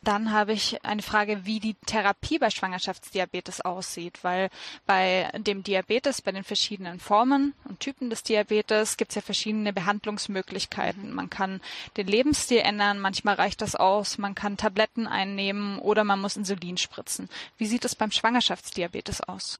Dann 0.03 0.31
habe 0.31 0.51
ich 0.51 0.83
eine 0.83 1.01
Frage, 1.01 1.45
wie 1.45 1.61
die 1.61 1.75
Therapie 1.85 2.37
bei 2.37 2.49
Schwangerschaftsdiabetes 2.49 3.61
aussieht, 3.61 4.19
weil 4.21 4.49
bei 4.85 5.31
dem 5.37 5.63
Diabetes, 5.63 6.21
bei 6.21 6.33
den 6.33 6.43
verschiedenen 6.43 6.99
Formen 6.99 7.53
und 7.63 7.79
Typen 7.79 8.09
des 8.09 8.23
Diabetes 8.23 8.97
gibt 8.97 9.11
es 9.11 9.15
ja 9.15 9.21
verschiedene 9.21 9.71
Behandlungsmöglichkeiten. 9.71 11.13
Man 11.13 11.29
kann 11.29 11.61
den 11.95 12.07
Lebensstil 12.07 12.59
ändern, 12.59 12.99
manchmal 12.99 13.35
reicht 13.35 13.61
das 13.61 13.75
aus, 13.75 14.17
man 14.17 14.35
kann 14.35 14.57
Tabletten 14.57 15.07
einnehmen 15.07 15.79
oder 15.79 16.03
man 16.03 16.19
muss 16.19 16.35
Insulin 16.35 16.77
spritzen. 16.77 17.29
Wie 17.57 17.65
sieht 17.65 17.85
es 17.85 17.95
beim 17.95 18.11
Schwangerschaftsdiabetes 18.11 19.21
aus? 19.21 19.59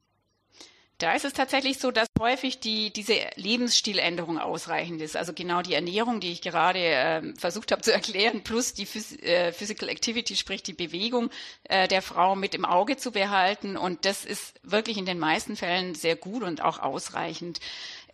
Da 0.98 1.12
ist 1.14 1.24
es 1.24 1.32
tatsächlich 1.32 1.78
so, 1.78 1.90
dass 1.90 2.06
häufig 2.20 2.60
die, 2.60 2.92
diese 2.92 3.14
Lebensstiländerung 3.34 4.38
ausreichend 4.38 5.00
ist. 5.00 5.16
Also 5.16 5.32
genau 5.32 5.60
die 5.60 5.74
Ernährung, 5.74 6.20
die 6.20 6.30
ich 6.30 6.40
gerade 6.40 6.78
äh, 6.78 7.34
versucht 7.36 7.72
habe 7.72 7.82
zu 7.82 7.92
erklären, 7.92 8.42
plus 8.44 8.74
die 8.74 8.86
Phys 8.86 9.12
äh, 9.20 9.52
Physical 9.52 9.88
Activity, 9.88 10.36
sprich 10.36 10.62
die 10.62 10.72
Bewegung 10.72 11.30
äh, 11.64 11.88
der 11.88 12.00
Frau 12.00 12.36
mit 12.36 12.54
im 12.54 12.64
Auge 12.64 12.96
zu 12.96 13.10
behalten. 13.10 13.76
Und 13.76 14.04
das 14.04 14.24
ist 14.24 14.54
wirklich 14.62 14.96
in 14.96 15.06
den 15.06 15.18
meisten 15.18 15.56
Fällen 15.56 15.96
sehr 15.96 16.14
gut 16.14 16.44
und 16.44 16.62
auch 16.62 16.78
ausreichend. 16.78 17.58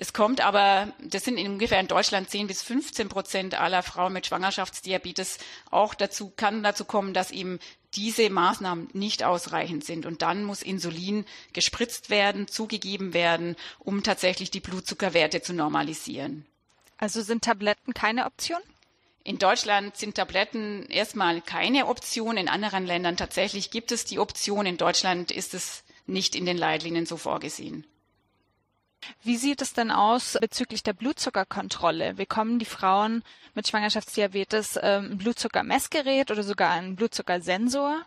Es 0.03 0.15
kommt 0.15 0.41
aber, 0.41 0.95
das 0.99 1.25
sind 1.27 1.39
ungefähr 1.39 1.79
in 1.79 1.87
Deutschland 1.87 2.31
10 2.31 2.47
bis 2.47 2.63
15 2.63 3.11
Prozent 3.11 3.61
aller 3.61 3.83
Frauen 3.83 4.15
mit 4.15 4.27
Schwangerschaftsdiabetes 4.27 5.37
auch 5.71 5.93
dazu, 5.93 6.33
kann 6.35 6.63
dazu 6.63 6.87
kommen, 6.87 7.13
dass 7.13 7.31
eben 7.31 7.59
diese 7.95 8.31
Maßnahmen 8.31 8.89
nicht 8.93 9.25
ausreichend 9.25 9.85
sind. 9.85 10.07
Und 10.07 10.23
dann 10.23 10.45
muss 10.45 10.63
Insulin 10.63 11.25
gespritzt 11.53 12.11
werden, 12.11 12.49
zugegeben 12.49 13.15
werden, 13.15 13.57
um 13.79 14.03
tatsächlich 14.03 14.51
die 14.51 14.61
Blutzuckerwerte 14.61 15.43
zu 15.43 15.53
normalisieren. 15.53 16.47
Also 16.99 17.23
sind 17.23 17.45
Tabletten 17.45 17.95
keine 17.95 18.27
Option? 18.27 18.61
In 19.23 19.39
Deutschland 19.39 19.97
sind 19.97 20.15
Tabletten 20.15 20.87
erstmal 20.87 21.41
keine 21.43 21.87
Option. 21.87 22.37
In 22.37 22.49
anderen 22.49 22.87
Ländern 22.87 23.17
tatsächlich 23.17 23.71
gibt 23.71 23.93
es 23.93 24.05
die 24.05 24.19
Option. 24.19 24.67
In 24.67 24.77
Deutschland 24.77 25.31
ist 25.31 25.55
es 25.55 25.85
nicht 26.07 26.35
in 26.35 26.47
den 26.47 26.57
Leitlinien 26.57 27.07
so 27.07 27.17
vorgesehen. 27.17 27.87
Wie 29.23 29.37
sieht 29.37 29.63
es 29.63 29.73
denn 29.73 29.91
aus 29.91 30.37
bezüglich 30.41 30.83
der 30.83 30.93
Blutzuckerkontrolle? 30.93 32.15
Bekommen 32.15 32.59
die 32.59 32.65
Frauen 32.65 33.23
mit 33.55 33.69
Schwangerschaftsdiabetes 33.69 34.79
ähm, 34.83 35.13
ein 35.13 35.19
Blutzuckermessgerät 35.19 36.31
oder 36.31 36.43
sogar 36.43 36.71
einen 36.71 36.97
Blutzuckersensor? 36.97 38.05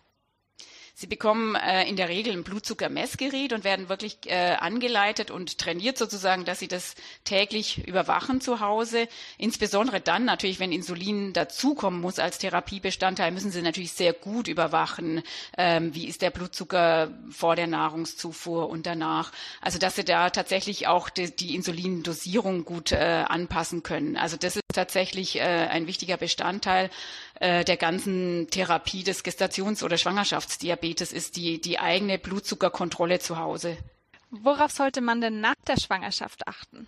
Sie 0.96 1.08
bekommen 1.08 1.56
äh, 1.56 1.90
in 1.90 1.96
der 1.96 2.08
Regel 2.08 2.34
ein 2.34 2.44
Blutzuckermessgerät 2.44 3.52
und 3.52 3.64
werden 3.64 3.90
wirklich 3.90 4.18
äh, 4.26 4.56
angeleitet 4.60 5.32
und 5.32 5.58
trainiert 5.58 5.98
sozusagen, 5.98 6.46
dass 6.46 6.60
sie 6.60 6.68
das 6.68 6.94
täglich 7.24 7.88
überwachen 7.88 8.42
zu 8.42 8.60
Hause. 8.60 9.08
Insbesondere 9.40 10.02
dann 10.02 10.24
natürlich, 10.24 10.60
wenn 10.60 10.72
Insulin 10.72 11.34
dazukommen 11.34 12.00
muss 12.00 12.20
als 12.20 12.38
Therapiebestandteil, 12.38 13.32
müssen 13.32 13.50
sie 13.50 13.64
natürlich 13.64 13.94
sehr 13.94 14.14
gut 14.14 14.48
überwachen, 14.48 15.24
ähm, 15.58 15.96
wie 15.96 16.08
ist 16.08 16.22
der 16.22 16.30
Blutzucker 16.30 17.10
vor 17.32 17.56
der 17.56 17.68
Nahrungszufuhr 17.68 18.70
und 18.70 18.86
danach. 18.86 19.32
Also 19.62 19.80
dass 19.80 19.96
sie 19.96 20.06
da 20.06 20.30
tatsächlich 20.30 20.86
auch 20.86 21.10
die, 21.10 21.36
die 21.36 21.56
Insulindosierung 21.56 22.66
gut 22.66 22.92
äh, 22.92 23.26
anpassen 23.28 23.82
können. 23.82 24.16
Also 24.16 24.38
das 24.38 24.63
tatsächlich 24.74 25.38
äh, 25.38 25.42
ein 25.42 25.88
wichtiger 25.88 26.18
Bestandteil 26.18 26.90
äh, 27.40 27.64
der 27.64 27.78
ganzen 27.78 28.48
Therapie 28.50 29.04
des 29.04 29.24
Gestations- 29.24 29.84
oder 29.84 29.98
Schwangerschaftsdiabetes 29.98 31.14
ist 31.14 31.38
die, 31.38 31.62
die 31.62 31.80
eigene 31.80 32.20
Blutzuckerkontrolle 32.20 33.20
zu 33.20 33.38
Hause. 33.38 33.78
Worauf 34.30 34.72
sollte 34.72 35.02
man 35.02 35.22
denn 35.22 35.40
nach 35.40 35.56
der 35.68 35.80
Schwangerschaft 35.80 36.48
achten? 36.48 36.88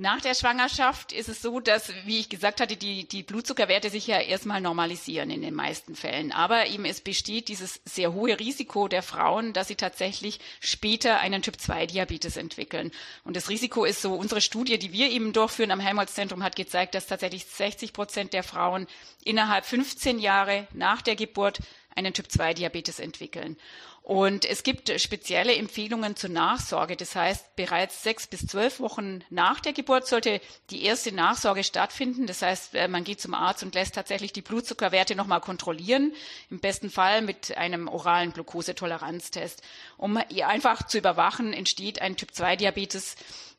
Nach 0.00 0.22
der 0.22 0.34
Schwangerschaft 0.34 1.12
ist 1.12 1.28
es 1.28 1.42
so, 1.42 1.60
dass, 1.60 1.92
wie 2.06 2.20
ich 2.20 2.30
gesagt 2.30 2.62
hatte, 2.62 2.74
die, 2.78 3.06
die 3.06 3.22
Blutzuckerwerte 3.22 3.90
sich 3.90 4.06
ja 4.06 4.18
erstmal 4.18 4.62
normalisieren 4.62 5.28
in 5.28 5.42
den 5.42 5.52
meisten 5.52 5.94
Fällen. 5.94 6.32
Aber 6.32 6.68
eben 6.68 6.86
es 6.86 7.02
besteht 7.02 7.48
dieses 7.48 7.82
sehr 7.84 8.14
hohe 8.14 8.40
Risiko 8.40 8.88
der 8.88 9.02
Frauen, 9.02 9.52
dass 9.52 9.68
sie 9.68 9.74
tatsächlich 9.74 10.40
später 10.58 11.20
einen 11.20 11.42
Typ-2-Diabetes 11.42 12.38
entwickeln. 12.38 12.92
Und 13.24 13.36
das 13.36 13.50
Risiko 13.50 13.84
ist 13.84 14.00
so, 14.00 14.14
unsere 14.14 14.40
Studie, 14.40 14.78
die 14.78 14.94
wir 14.94 15.10
eben 15.10 15.34
durchführen 15.34 15.70
am 15.70 15.80
Helmholtz-Zentrum, 15.80 16.42
hat 16.42 16.56
gezeigt, 16.56 16.94
dass 16.94 17.06
tatsächlich 17.06 17.44
60 17.44 17.92
Prozent 17.92 18.32
der 18.32 18.42
Frauen 18.42 18.86
innerhalb 19.22 19.66
15 19.66 20.18
Jahre 20.18 20.66
nach 20.72 21.02
der 21.02 21.16
Geburt 21.16 21.58
einen 22.00 22.14
Typ-2-Diabetes 22.14 22.98
entwickeln. 22.98 23.56
Und 24.02 24.44
es 24.44 24.62
gibt 24.62 24.90
spezielle 25.00 25.54
Empfehlungen 25.54 26.16
zur 26.16 26.30
Nachsorge. 26.30 26.96
Das 26.96 27.14
heißt, 27.14 27.54
bereits 27.54 28.02
sechs 28.02 28.26
bis 28.26 28.46
zwölf 28.46 28.80
Wochen 28.80 29.20
nach 29.30 29.60
der 29.60 29.72
Geburt 29.72 30.06
sollte 30.06 30.40
die 30.70 30.84
erste 30.84 31.12
Nachsorge 31.12 31.62
stattfinden. 31.62 32.26
Das 32.26 32.42
heißt, 32.42 32.74
äh, 32.74 32.88
man 32.88 33.04
geht 33.04 33.20
zum 33.20 33.34
Arzt 33.34 33.62
und 33.62 33.74
lässt 33.74 33.94
tatsächlich 33.94 34.32
die 34.32 34.42
Blutzuckerwerte 34.42 35.14
nochmal 35.14 35.40
kontrollieren. 35.40 36.12
Im 36.50 36.60
besten 36.60 36.90
Fall 36.90 37.22
mit 37.22 37.56
einem 37.56 37.88
oralen 37.88 38.32
Glukosetoleranztest. 38.32 39.62
Um 39.96 40.16
einfach 40.16 40.86
zu 40.86 40.98
überwachen, 40.98 41.52
entsteht 41.52 42.00
ein 42.00 42.16
Typ-2-Diabetes. 42.16 43.16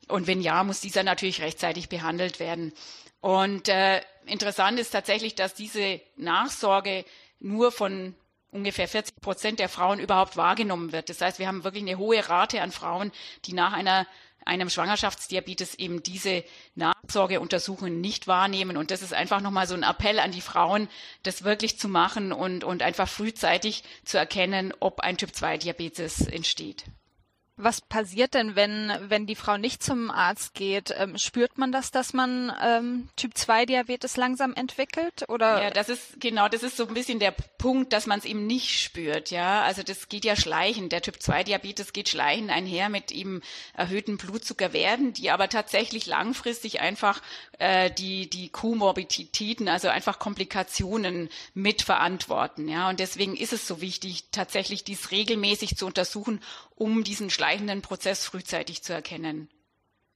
Und 0.08 0.26
wenn 0.26 0.42
ja, 0.42 0.64
muss 0.64 0.80
dieser 0.80 1.04
natürlich 1.04 1.40
rechtzeitig 1.40 1.88
behandelt 1.88 2.40
werden. 2.40 2.72
Und 3.22 3.68
äh, 3.68 4.02
interessant 4.26 4.80
ist 4.80 4.90
tatsächlich, 4.90 5.36
dass 5.36 5.54
diese 5.54 6.00
Nachsorge 6.16 7.04
nur 7.38 7.72
von 7.72 8.16
ungefähr 8.52 8.86
40 8.86 9.20
Prozent 9.20 9.58
der 9.58 9.68
Frauen 9.68 9.98
überhaupt 9.98 10.36
wahrgenommen 10.36 10.92
wird. 10.92 11.08
Das 11.08 11.20
heißt, 11.20 11.38
wir 11.38 11.48
haben 11.48 11.64
wirklich 11.64 11.82
eine 11.82 11.98
hohe 11.98 12.28
Rate 12.28 12.62
an 12.62 12.70
Frauen, 12.70 13.10
die 13.44 13.54
nach 13.54 13.72
einer 13.72 14.06
einem 14.44 14.70
Schwangerschaftsdiabetes 14.70 15.76
eben 15.76 16.02
diese 16.02 16.44
Nachsorgeuntersuchungen 16.74 18.00
nicht 18.00 18.26
wahrnehmen. 18.26 18.76
Und 18.76 18.90
das 18.90 19.02
ist 19.02 19.14
einfach 19.14 19.40
nochmal 19.40 19.66
so 19.66 19.74
ein 19.74 19.84
Appell 19.84 20.18
an 20.18 20.32
die 20.32 20.40
Frauen, 20.40 20.88
das 21.22 21.44
wirklich 21.44 21.78
zu 21.78 21.88
machen 21.88 22.32
und, 22.32 22.64
und 22.64 22.82
einfach 22.82 23.08
frühzeitig 23.08 23.84
zu 24.04 24.18
erkennen, 24.18 24.74
ob 24.80 25.00
ein 25.00 25.16
Typ-2-Diabetes 25.16 26.26
entsteht. 26.26 26.84
Was 27.56 27.82
passiert 27.82 28.32
denn, 28.32 28.56
wenn, 28.56 28.90
wenn 29.08 29.26
die 29.26 29.34
Frau 29.34 29.58
nicht 29.58 29.82
zum 29.82 30.10
Arzt 30.10 30.54
geht? 30.54 30.94
Ähm, 30.96 31.18
spürt 31.18 31.58
man 31.58 31.70
das, 31.70 31.90
dass 31.90 32.14
man 32.14 32.50
ähm, 32.62 33.10
Typ 33.16 33.36
2 33.36 33.66
Diabetes 33.66 34.16
langsam 34.16 34.54
entwickelt? 34.54 35.28
Oder? 35.28 35.62
Ja, 35.62 35.70
das 35.70 35.90
ist 35.90 36.18
genau, 36.18 36.48
das 36.48 36.62
ist 36.62 36.78
so 36.78 36.88
ein 36.88 36.94
bisschen 36.94 37.18
der 37.18 37.32
Punkt, 37.58 37.92
dass 37.92 38.06
man 38.06 38.18
es 38.18 38.24
eben 38.24 38.46
nicht 38.46 38.80
spürt. 38.80 39.30
Ja, 39.30 39.62
also 39.62 39.82
das 39.82 40.08
geht 40.08 40.24
ja 40.24 40.34
schleichend. 40.34 40.92
Der 40.92 41.02
Typ 41.02 41.20
2 41.20 41.44
Diabetes 41.44 41.92
geht 41.92 42.08
schleichend 42.08 42.50
einher 42.50 42.88
mit 42.88 43.12
eben 43.12 43.42
erhöhten 43.74 44.16
Blutzuckerwerten, 44.16 45.12
die 45.12 45.30
aber 45.30 45.50
tatsächlich 45.50 46.06
langfristig 46.06 46.80
einfach 46.80 47.20
äh, 47.58 47.90
die 47.90 48.30
die 48.30 48.48
Komorbiditäten, 48.48 49.68
also 49.68 49.88
einfach 49.88 50.18
Komplikationen 50.18 51.28
mitverantworten. 51.52 52.66
Ja, 52.66 52.88
und 52.88 52.98
deswegen 52.98 53.36
ist 53.36 53.52
es 53.52 53.68
so 53.68 53.82
wichtig, 53.82 54.24
tatsächlich 54.32 54.84
dies 54.84 55.10
regelmäßig 55.10 55.76
zu 55.76 55.84
untersuchen, 55.84 56.40
um 56.74 57.04
diesen 57.04 57.30
schleichenden 57.30 57.82
Prozess 57.82 58.24
frühzeitig 58.24 58.82
zu 58.82 58.92
erkennen 58.92 59.48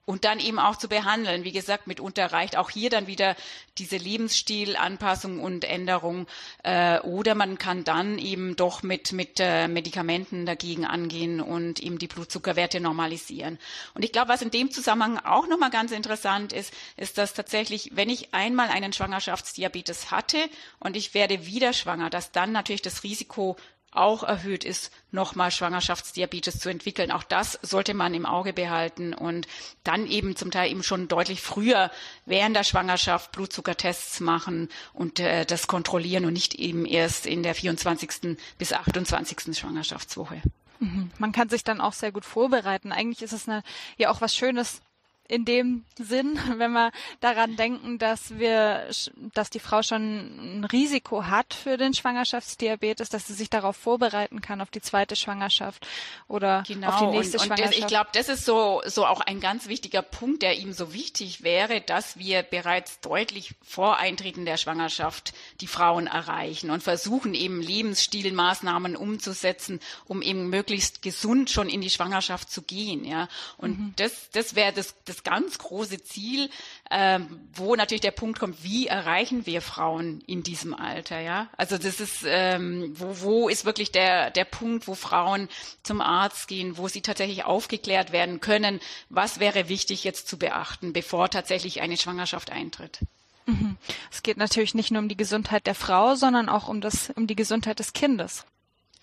und 0.07 0.25
dann 0.25 0.39
eben 0.39 0.59
auch 0.59 0.77
zu 0.77 0.89
behandeln. 0.89 1.45
Wie 1.45 1.53
gesagt, 1.53 1.89
mitunter 1.89 2.33
reicht 2.33 2.57
auch 2.57 2.71
hier 2.71 2.91
dann 2.91 3.09
wieder 3.09 3.37
diese 3.77 3.97
Lebensstilanpassung 3.97 5.41
und 5.41 5.65
Änderung 5.65 6.27
äh, 6.63 7.01
oder 7.01 7.35
man 7.35 7.59
kann 7.59 7.83
dann 7.85 8.19
eben 8.19 8.55
doch 8.57 8.83
mit 8.83 9.13
mit 9.13 9.41
äh, 9.41 9.67
Medikamenten 9.69 10.47
dagegen 10.47 10.87
angehen 10.87 11.41
und 11.41 11.81
eben 11.81 11.99
die 11.99 12.07
Blutzuckerwerte 12.07 12.81
normalisieren. 12.81 13.59
Und 13.95 14.05
ich 14.05 14.13
glaube, 14.13 14.29
was 14.29 14.43
in 14.43 14.51
dem 14.51 14.71
Zusammenhang 14.71 15.19
auch 15.19 15.49
nochmal 15.49 15.71
ganz 15.71 15.91
interessant 15.91 16.53
ist, 16.53 16.73
ist, 16.97 17.19
dass 17.19 17.35
tatsächlich, 17.35 17.91
wenn 17.95 18.09
ich 18.09 18.33
einmal 18.33 18.69
einen 18.69 18.93
Schwangerschaftsdiabetes 18.93 20.13
hatte 20.13 20.39
und 20.79 20.97
ich 20.97 21.15
werde 21.15 21.47
wieder 21.47 21.73
schwanger, 21.73 22.11
dass 22.11 22.31
dann 22.31 22.53
natürlich 22.53 22.83
das 22.83 23.03
Risiko 23.03 23.57
auch 23.93 24.23
erhöht 24.23 24.65
ist, 24.65 24.93
nochmal 25.11 25.51
Schwangerschaftsdiabetes 25.51 26.59
zu 26.59 26.69
entwickeln. 26.69 27.11
Auch 27.11 27.23
das 27.23 27.59
sollte 27.63 27.95
man 27.95 28.15
im 28.15 28.27
Auge 28.27 28.53
behalten 28.53 29.15
und 29.15 29.47
dann 29.85 30.07
eben 30.07 30.37
zum 30.37 30.51
Teil 30.51 30.71
eben 30.71 30.83
schon 30.83 31.09
deutlich 31.09 31.41
früher 31.41 31.91
während 32.27 32.57
der 32.57 32.65
Schwangerschaft 32.65 33.33
Blutzuckertests 33.33 34.21
machen 34.21 34.69
und 34.93 35.21
äh, 35.21 35.47
das 35.47 35.67
kontrollieren 35.67 36.25
und 36.25 36.35
nicht 36.35 36.55
eben 36.55 36.85
erst 36.85 37.27
in 37.27 37.43
der 37.43 37.55
24. 37.55 38.37
bis 38.59 38.73
28. 38.73 39.57
Schwangerschaftswoche. 39.57 40.43
Mhm. 40.79 41.11
Man 41.19 41.33
kann 41.33 41.49
sich 41.49 41.65
dann 41.65 41.81
auch 41.81 41.93
sehr 41.93 42.13
gut 42.13 42.25
vorbereiten. 42.25 42.93
Eigentlich 42.93 43.23
ist 43.23 43.33
es 43.33 43.49
eine, 43.49 43.63
ja 43.97 44.11
auch 44.11 44.21
was 44.21 44.37
Schönes, 44.37 44.83
in 45.29 45.45
dem 45.45 45.85
Sinn, 45.99 46.39
wenn 46.57 46.73
wir 46.73 46.93
daran 47.21 47.57
denken, 47.57 47.99
dass 47.99 48.39
wir, 48.39 48.89
dass 49.35 49.51
die 49.51 49.61
Frau 49.61 49.83
schon 49.83 50.61
ein 50.61 50.65
Risiko 50.65 51.27
hat 51.27 51.55
für 51.55 51.77
den 51.77 51.95
Schwangerschaftsdiabetes, 51.95 53.09
dass 53.09 53.27
sie 53.27 53.35
sich 53.35 53.51
darauf 53.51 53.77
vorbereiten 53.77 54.41
kann 54.41 54.61
auf 54.61 54.71
die 54.71 54.81
zweite 54.81 55.17
Schwangerschaft 55.17 55.87
oder 56.29 56.63
genau. 56.67 56.89
auf 56.89 56.99
die 56.99 57.07
nächste 57.07 57.39
und, 57.39 57.43
und 57.43 57.47
Schwangerschaft. 57.47 57.75
Das, 57.75 57.79
ich 57.79 57.87
glaube, 57.87 58.11
das 58.13 58.29
ist 58.29 58.45
so 58.45 58.83
so 58.87 59.07
auch 59.07 59.21
ein 59.21 59.41
ganz 59.41 59.69
wichtiger 59.69 60.03
Punkt, 60.03 60.43
der 60.43 60.59
ihm 60.59 60.73
so 60.73 60.93
wichtig 60.93 61.43
wäre, 61.43 61.81
dass 61.81 62.19
wir 62.19 62.43
bereits 62.43 63.01
deutlich 63.01 63.55
vor 63.63 63.99
Eintreten 63.99 64.45
der 64.45 64.57
Schwangerschaft 64.57 65.33
die 65.61 65.67
Frauen 65.67 66.07
erreichen 66.07 66.71
und 66.71 66.83
versuchen 66.83 67.35
eben 67.35 67.61
Lebensstilmaßnahmen 67.61 68.97
umzusetzen, 68.97 69.81
um 70.07 70.23
eben 70.23 70.49
möglichst 70.49 71.03
gesund 71.03 71.51
schon 71.51 71.69
in 71.69 71.81
die 71.81 71.91
Schwangerschaft 71.91 72.51
zu 72.51 72.63
gehen. 72.63 73.05
Ja, 73.05 73.29
und 73.59 73.79
mhm. 73.79 73.93
das 73.97 74.31
das 74.33 74.55
wäre 74.55 74.73
das, 74.73 74.95
das 75.05 75.16
das 75.17 75.25
ganz 75.25 75.59
große 75.59 76.03
Ziel, 76.03 76.51
ähm, 76.91 77.49
wo 77.55 77.75
natürlich 77.75 78.01
der 78.01 78.11
Punkt 78.11 78.39
kommt, 78.39 78.63
wie 78.63 78.87
erreichen 78.87 79.47
wir 79.47 79.63
Frauen 79.63 80.21
in 80.27 80.43
diesem 80.43 80.75
Alter, 80.75 81.21
ja? 81.21 81.49
Also 81.57 81.79
das 81.79 82.01
ist, 82.01 82.25
ähm, 82.27 82.93
wo, 82.99 83.21
wo 83.21 83.49
ist 83.49 83.65
wirklich 83.65 83.93
der, 83.93 84.31
der 84.31 84.45
Punkt, 84.45 84.87
wo 84.87 84.95
Frauen 84.95 85.49
zum 85.83 86.01
Arzt 86.01 86.49
gehen, 86.49 86.77
wo 86.77 86.89
sie 86.89 87.01
tatsächlich 87.01 87.45
aufgeklärt 87.45 88.13
werden 88.13 88.41
können, 88.41 88.81
was 89.09 89.41
wäre 89.41 89.69
wichtig 89.69 90.05
jetzt 90.05 90.29
zu 90.29 90.39
beachten, 90.39 90.93
bevor 90.93 91.31
tatsächlich 91.31 91.81
eine 91.81 91.97
Schwangerschaft 91.97 92.51
eintritt. 92.51 93.01
Mhm. 93.47 93.77
Es 94.11 94.23
geht 94.23 94.37
natürlich 94.37 94.75
nicht 94.75 94.91
nur 94.91 95.01
um 95.01 95.09
die 95.09 95.17
Gesundheit 95.17 95.67
der 95.67 95.75
Frau, 95.75 96.15
sondern 96.15 96.49
auch 96.49 96.69
um 96.69 96.81
das, 96.81 97.11
um 97.11 97.27
die 97.27 97.37
Gesundheit 97.37 97.79
des 97.79 97.93
Kindes. 97.93 98.45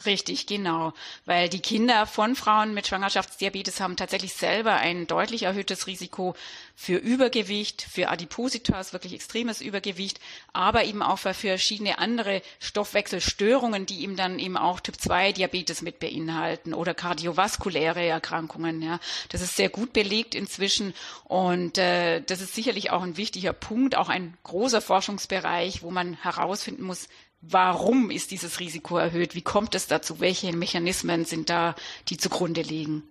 Richtig, 0.06 0.48
genau. 0.48 0.94
Weil 1.26 1.48
die 1.48 1.62
Kinder 1.62 2.06
von 2.06 2.36
Frauen 2.36 2.74
mit 2.74 2.88
Schwangerschaftsdiabetes 2.88 3.80
haben 3.80 3.96
tatsächlich 3.96 4.34
selber 4.34 4.74
ein 4.74 5.08
deutlich 5.08 5.44
erhöhtes 5.44 5.88
Risiko 5.88 6.36
für 6.76 6.98
Übergewicht, 6.98 7.82
für 7.82 8.10
Adipositas, 8.10 8.92
wirklich 8.92 9.14
extremes 9.14 9.62
Übergewicht, 9.62 10.20
aber 10.52 10.84
eben 10.84 11.02
auch 11.02 11.20
für 11.20 11.34
verschiedene 11.34 12.00
andere 12.00 12.42
Stoffwechselstörungen, 12.60 13.86
die 13.86 14.02
eben 14.02 14.18
dann 14.18 14.40
eben 14.40 14.58
auch 14.58 14.80
Typ 14.80 15.00
2 15.00 15.32
Diabetes 15.32 15.82
mit 15.82 16.00
beinhalten 16.00 16.74
oder 16.74 16.94
kardiovaskuläre 16.94 18.06
Erkrankungen. 18.06 18.82
Ja. 18.82 19.00
Das 19.30 19.42
ist 19.42 19.56
sehr 19.56 19.70
gut 19.70 19.94
belegt 19.94 20.36
inzwischen 20.36 20.94
und 21.26 21.78
äh, 21.78 22.22
das 22.22 22.42
ist 22.42 22.56
sicherlich 22.56 22.92
auch 22.92 23.04
ein 23.04 23.18
wichtiger 23.18 23.54
Punkt, 23.54 23.96
auch 23.96 24.10
ein 24.10 24.36
großer 24.44 24.82
Forschungsbereich, 24.82 25.84
wo 25.84 25.92
man 25.92 26.16
herausfinden 26.16 26.84
muss, 26.84 27.08
warum 27.50 28.10
ist 28.10 28.32
dieses 28.32 28.60
Risiko 28.60 28.98
erhöht? 28.98 29.36
Wie 29.36 29.42
kommt 29.42 29.76
es 29.76 29.88
dazu? 29.88 30.20
Welche 30.20 30.54
Mechanismen 30.54 31.26
sind 31.26 31.50
da, 31.50 31.76
die 32.10 32.18
zugrunde 32.18 32.62
liegen? 32.62 33.04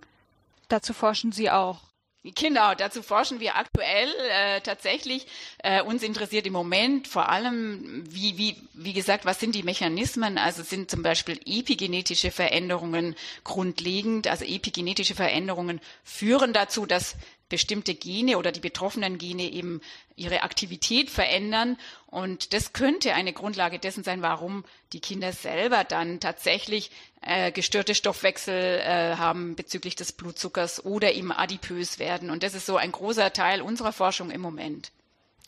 Dazu 0.68 0.94
forschen 0.94 1.32
Sie 1.32 1.50
auch. 1.50 1.80
Genau, 2.24 2.72
dazu 2.76 3.02
forschen 3.02 3.40
wir 3.40 3.56
aktuell 3.56 4.08
äh, 4.30 4.60
tatsächlich. 4.60 5.26
Äh, 5.58 5.82
uns 5.82 6.04
interessiert 6.04 6.46
im 6.46 6.52
Moment 6.52 7.08
vor 7.08 7.28
allem, 7.28 8.04
wie, 8.08 8.38
wie, 8.38 8.56
wie 8.74 8.92
gesagt, 8.92 9.24
was 9.24 9.40
sind 9.40 9.56
die 9.56 9.64
Mechanismen? 9.64 10.38
Also 10.38 10.62
sind 10.62 10.88
zum 10.88 11.02
Beispiel 11.02 11.40
epigenetische 11.44 12.30
Veränderungen 12.30 13.16
grundlegend. 13.42 14.28
Also 14.28 14.44
epigenetische 14.44 15.16
Veränderungen 15.16 15.80
führen 16.04 16.52
dazu, 16.52 16.86
dass 16.86 17.16
bestimmte 17.52 17.94
Gene 17.94 18.38
oder 18.38 18.50
die 18.50 18.60
betroffenen 18.60 19.18
Gene 19.18 19.42
eben 19.42 19.82
ihre 20.16 20.42
Aktivität 20.42 21.10
verändern. 21.10 21.76
Und 22.06 22.54
das 22.54 22.72
könnte 22.72 23.12
eine 23.12 23.34
Grundlage 23.34 23.78
dessen 23.78 24.04
sein, 24.04 24.22
warum 24.22 24.64
die 24.94 25.00
Kinder 25.00 25.32
selber 25.32 25.84
dann 25.84 26.18
tatsächlich 26.18 26.90
äh, 27.20 27.52
gestörte 27.52 27.94
Stoffwechsel 27.94 28.80
äh, 28.80 29.16
haben 29.16 29.54
bezüglich 29.54 29.94
des 29.96 30.12
Blutzuckers 30.12 30.82
oder 30.86 31.12
eben 31.12 31.30
adipös 31.30 31.98
werden. 31.98 32.30
Und 32.30 32.42
das 32.42 32.54
ist 32.54 32.64
so 32.64 32.78
ein 32.78 32.90
großer 32.90 33.34
Teil 33.34 33.60
unserer 33.60 33.92
Forschung 33.92 34.30
im 34.30 34.40
Moment. 34.40 34.90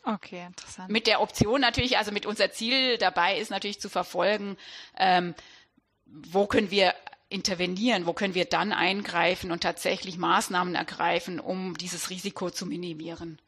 Okay, 0.05 0.45
interessant. 0.47 0.91
Mit 0.91 1.07
der 1.07 1.23
Option 1.23 1.63
natürlich, 1.63 1.97
also 1.97 2.13
mit 2.13 2.27
unser 2.27 2.53
Ziel 2.53 2.99
dabei 2.99 3.39
ist 3.39 3.51
natürlich 3.51 3.81
zu 3.81 3.89
verfolgen, 3.89 4.59
ähm, 4.99 5.35
wo 6.05 6.47
können 6.47 6.71
wir 6.71 6.95
intervenieren? 7.35 8.07
Wo 8.07 8.13
können 8.13 8.35
wir 8.35 8.47
dann 8.47 8.73
eingreifen 8.73 9.51
und 9.51 9.63
tatsächlich 9.63 10.17
Maßnahmen 10.17 10.75
ergreifen, 10.75 11.41
um 11.41 11.77
dieses 11.77 12.09
Risiko 12.09 12.51
zu 12.51 12.65
minimieren? 12.65 13.39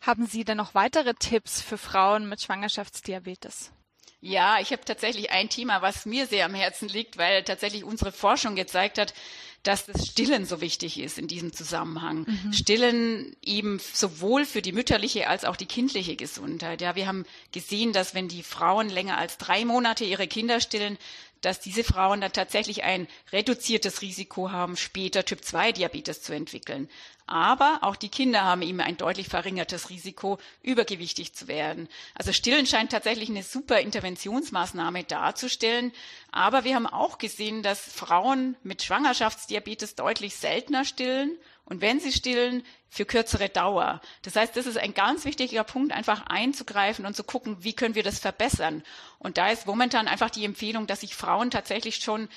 Haben 0.00 0.26
Sie 0.26 0.44
denn 0.44 0.56
noch 0.56 0.74
weitere 0.74 1.14
Tipps 1.14 1.60
für 1.60 1.78
Frauen 1.78 2.28
mit 2.28 2.40
Schwangerschaftsdiabetes? 2.40 3.72
Ja, 4.20 4.58
ich 4.60 4.72
habe 4.72 4.84
tatsächlich 4.84 5.30
ein 5.30 5.48
Thema, 5.48 5.82
was 5.82 6.06
mir 6.06 6.26
sehr 6.26 6.46
am 6.46 6.54
Herzen 6.54 6.88
liegt, 6.88 7.18
weil 7.18 7.44
tatsächlich 7.44 7.84
unsere 7.84 8.12
Forschung 8.12 8.56
gezeigt 8.56 8.98
hat, 8.98 9.14
dass 9.62 9.86
das 9.86 10.06
Stillen 10.06 10.46
so 10.46 10.60
wichtig 10.60 10.98
ist 10.98 11.18
in 11.18 11.26
diesem 11.26 11.52
Zusammenhang. 11.52 12.24
Mhm. 12.26 12.52
Stillen 12.52 13.36
eben 13.42 13.78
sowohl 13.78 14.44
für 14.44 14.62
die 14.62 14.72
mütterliche 14.72 15.28
als 15.28 15.44
auch 15.44 15.56
die 15.56 15.66
kindliche 15.66 16.16
Gesundheit. 16.16 16.80
Ja, 16.80 16.94
wir 16.94 17.06
haben 17.06 17.24
gesehen, 17.52 17.92
dass 17.92 18.14
wenn 18.14 18.28
die 18.28 18.42
Frauen 18.42 18.88
länger 18.88 19.18
als 19.18 19.38
drei 19.38 19.64
Monate 19.64 20.04
ihre 20.04 20.28
Kinder 20.28 20.60
stillen, 20.60 20.98
dass 21.40 21.60
diese 21.60 21.84
Frauen 21.84 22.20
dann 22.20 22.32
tatsächlich 22.32 22.84
ein 22.84 23.08
reduziertes 23.32 24.02
Risiko 24.02 24.50
haben, 24.50 24.76
später 24.76 25.24
Typ-2-Diabetes 25.24 26.22
zu 26.22 26.32
entwickeln. 26.32 26.88
Aber 27.26 27.80
auch 27.82 27.96
die 27.96 28.08
Kinder 28.08 28.44
haben 28.44 28.62
eben 28.62 28.80
ein 28.80 28.96
deutlich 28.96 29.28
verringertes 29.28 29.90
Risiko, 29.90 30.38
übergewichtig 30.62 31.34
zu 31.34 31.48
werden. 31.48 31.88
Also 32.14 32.32
Stillen 32.32 32.66
scheint 32.66 32.92
tatsächlich 32.92 33.28
eine 33.28 33.42
super 33.42 33.80
Interventionsmaßnahme 33.80 35.02
darzustellen. 35.02 35.92
Aber 36.30 36.62
wir 36.62 36.76
haben 36.76 36.86
auch 36.86 37.18
gesehen, 37.18 37.64
dass 37.64 37.80
Frauen 37.80 38.56
mit 38.62 38.82
Schwangerschaftsdiabetes 38.82 39.96
deutlich 39.96 40.36
seltener 40.36 40.84
stillen 40.84 41.36
und 41.66 41.80
wenn 41.80 42.00
sie 42.00 42.12
stillen, 42.12 42.62
für 42.88 43.04
kürzere 43.04 43.50
Dauer. 43.50 44.00
Das 44.22 44.36
heißt, 44.36 44.56
das 44.56 44.66
ist 44.66 44.78
ein 44.78 44.94
ganz 44.94 45.26
wichtiger 45.26 45.64
Punkt, 45.64 45.92
einfach 45.92 46.24
einzugreifen 46.28 47.04
und 47.04 47.14
zu 47.14 47.24
gucken, 47.24 47.58
wie 47.60 47.74
können 47.74 47.94
wir 47.94 48.02
das 48.02 48.18
verbessern. 48.18 48.82
Und 49.18 49.36
da 49.36 49.50
ist 49.50 49.66
momentan 49.66 50.08
einfach 50.08 50.30
die 50.30 50.46
Empfehlung, 50.46 50.86
dass 50.86 51.00
sich 51.00 51.14
Frauen 51.14 51.50
tatsächlich 51.50 51.96
schon 51.96 52.28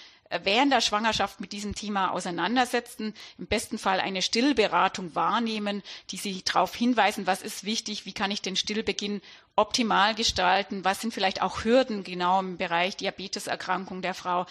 während 0.43 0.71
der 0.71 0.81
Schwangerschaft 0.81 1.39
mit 1.39 1.53
diesem 1.53 1.73
Thema 1.73 2.11
auseinandersetzen, 2.11 3.13
im 3.37 3.47
besten 3.47 3.77
Fall 3.77 3.99
eine 3.99 4.21
Stillberatung 4.21 5.15
wahrnehmen, 5.15 5.81
die 6.11 6.17
sie 6.17 6.43
darauf 6.43 6.75
hinweisen, 6.75 7.25
was 7.25 7.41
ist 7.41 7.63
wichtig, 7.63 8.05
wie 8.05 8.13
kann 8.13 8.29
ich 8.29 8.41
den 8.41 8.55
Stillbeginn 8.55 9.21
optimal 9.55 10.13
gestalten, 10.13 10.85
was 10.85 11.01
sind 11.01 11.13
vielleicht 11.13 11.41
auch 11.41 11.63
Hürden 11.63 12.03
genau 12.03 12.39
im 12.39 12.57
Bereich 12.57 12.95
Diabeteserkrankung 12.95 14.01
der 14.01 14.13
Frau, 14.13 14.45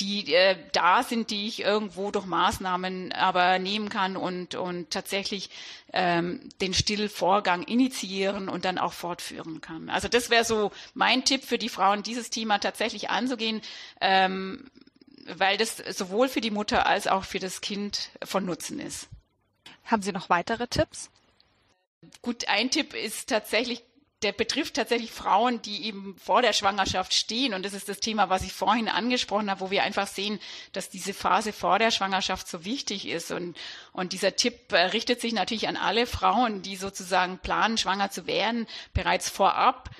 die 0.00 0.34
äh, 0.34 0.56
da 0.72 1.02
sind, 1.02 1.30
die 1.30 1.46
ich 1.46 1.60
irgendwo 1.60 2.10
durch 2.10 2.26
Maßnahmen 2.26 3.12
aber 3.12 3.58
nehmen 3.58 3.88
kann 3.88 4.16
und, 4.16 4.54
und 4.54 4.90
tatsächlich 4.90 5.50
ähm, 5.92 6.48
den 6.60 6.74
Stillvorgang 6.74 7.62
initiieren 7.62 8.48
und 8.48 8.64
dann 8.64 8.78
auch 8.78 8.92
fortführen 8.92 9.60
kann. 9.60 9.90
Also 9.90 10.08
das 10.08 10.30
wäre 10.30 10.44
so 10.44 10.72
mein 10.94 11.24
Tipp 11.24 11.44
für 11.44 11.58
die 11.58 11.68
Frauen, 11.68 12.02
dieses 12.02 12.30
Thema 12.30 12.58
tatsächlich 12.58 13.10
anzugehen. 13.10 13.60
Ähm, 14.00 14.70
weil 15.26 15.56
das 15.56 15.76
sowohl 15.76 16.28
für 16.28 16.40
die 16.40 16.50
Mutter 16.50 16.86
als 16.86 17.06
auch 17.06 17.24
für 17.24 17.38
das 17.38 17.60
Kind 17.60 18.10
von 18.24 18.44
Nutzen 18.44 18.80
ist. 18.80 19.08
Haben 19.84 20.02
Sie 20.02 20.12
noch 20.12 20.30
weitere 20.30 20.66
Tipps? 20.66 21.10
Gut, 22.22 22.48
ein 22.48 22.70
Tipp 22.70 22.94
ist 22.94 23.28
tatsächlich, 23.28 23.84
der 24.22 24.32
betrifft 24.32 24.74
tatsächlich 24.74 25.10
Frauen, 25.10 25.62
die 25.62 25.84
eben 25.84 26.16
vor 26.18 26.42
der 26.42 26.52
Schwangerschaft 26.52 27.14
stehen. 27.14 27.54
Und 27.54 27.64
das 27.64 27.74
ist 27.74 27.88
das 27.88 28.00
Thema, 28.00 28.30
was 28.30 28.42
ich 28.42 28.52
vorhin 28.52 28.88
angesprochen 28.88 29.50
habe, 29.50 29.60
wo 29.60 29.70
wir 29.70 29.82
einfach 29.82 30.06
sehen, 30.06 30.38
dass 30.72 30.90
diese 30.90 31.14
Phase 31.14 31.52
vor 31.52 31.78
der 31.78 31.90
Schwangerschaft 31.90 32.48
so 32.48 32.64
wichtig 32.64 33.08
ist. 33.08 33.30
Und, 33.30 33.56
und 33.92 34.12
dieser 34.12 34.36
Tipp 34.36 34.72
richtet 34.72 35.20
sich 35.20 35.32
natürlich 35.32 35.68
an 35.68 35.76
alle 35.76 36.06
Frauen, 36.06 36.62
die 36.62 36.76
sozusagen 36.76 37.38
planen, 37.38 37.78
schwanger 37.78 38.10
zu 38.10 38.26
werden, 38.26 38.66
bereits 38.94 39.28
vorab 39.28 39.90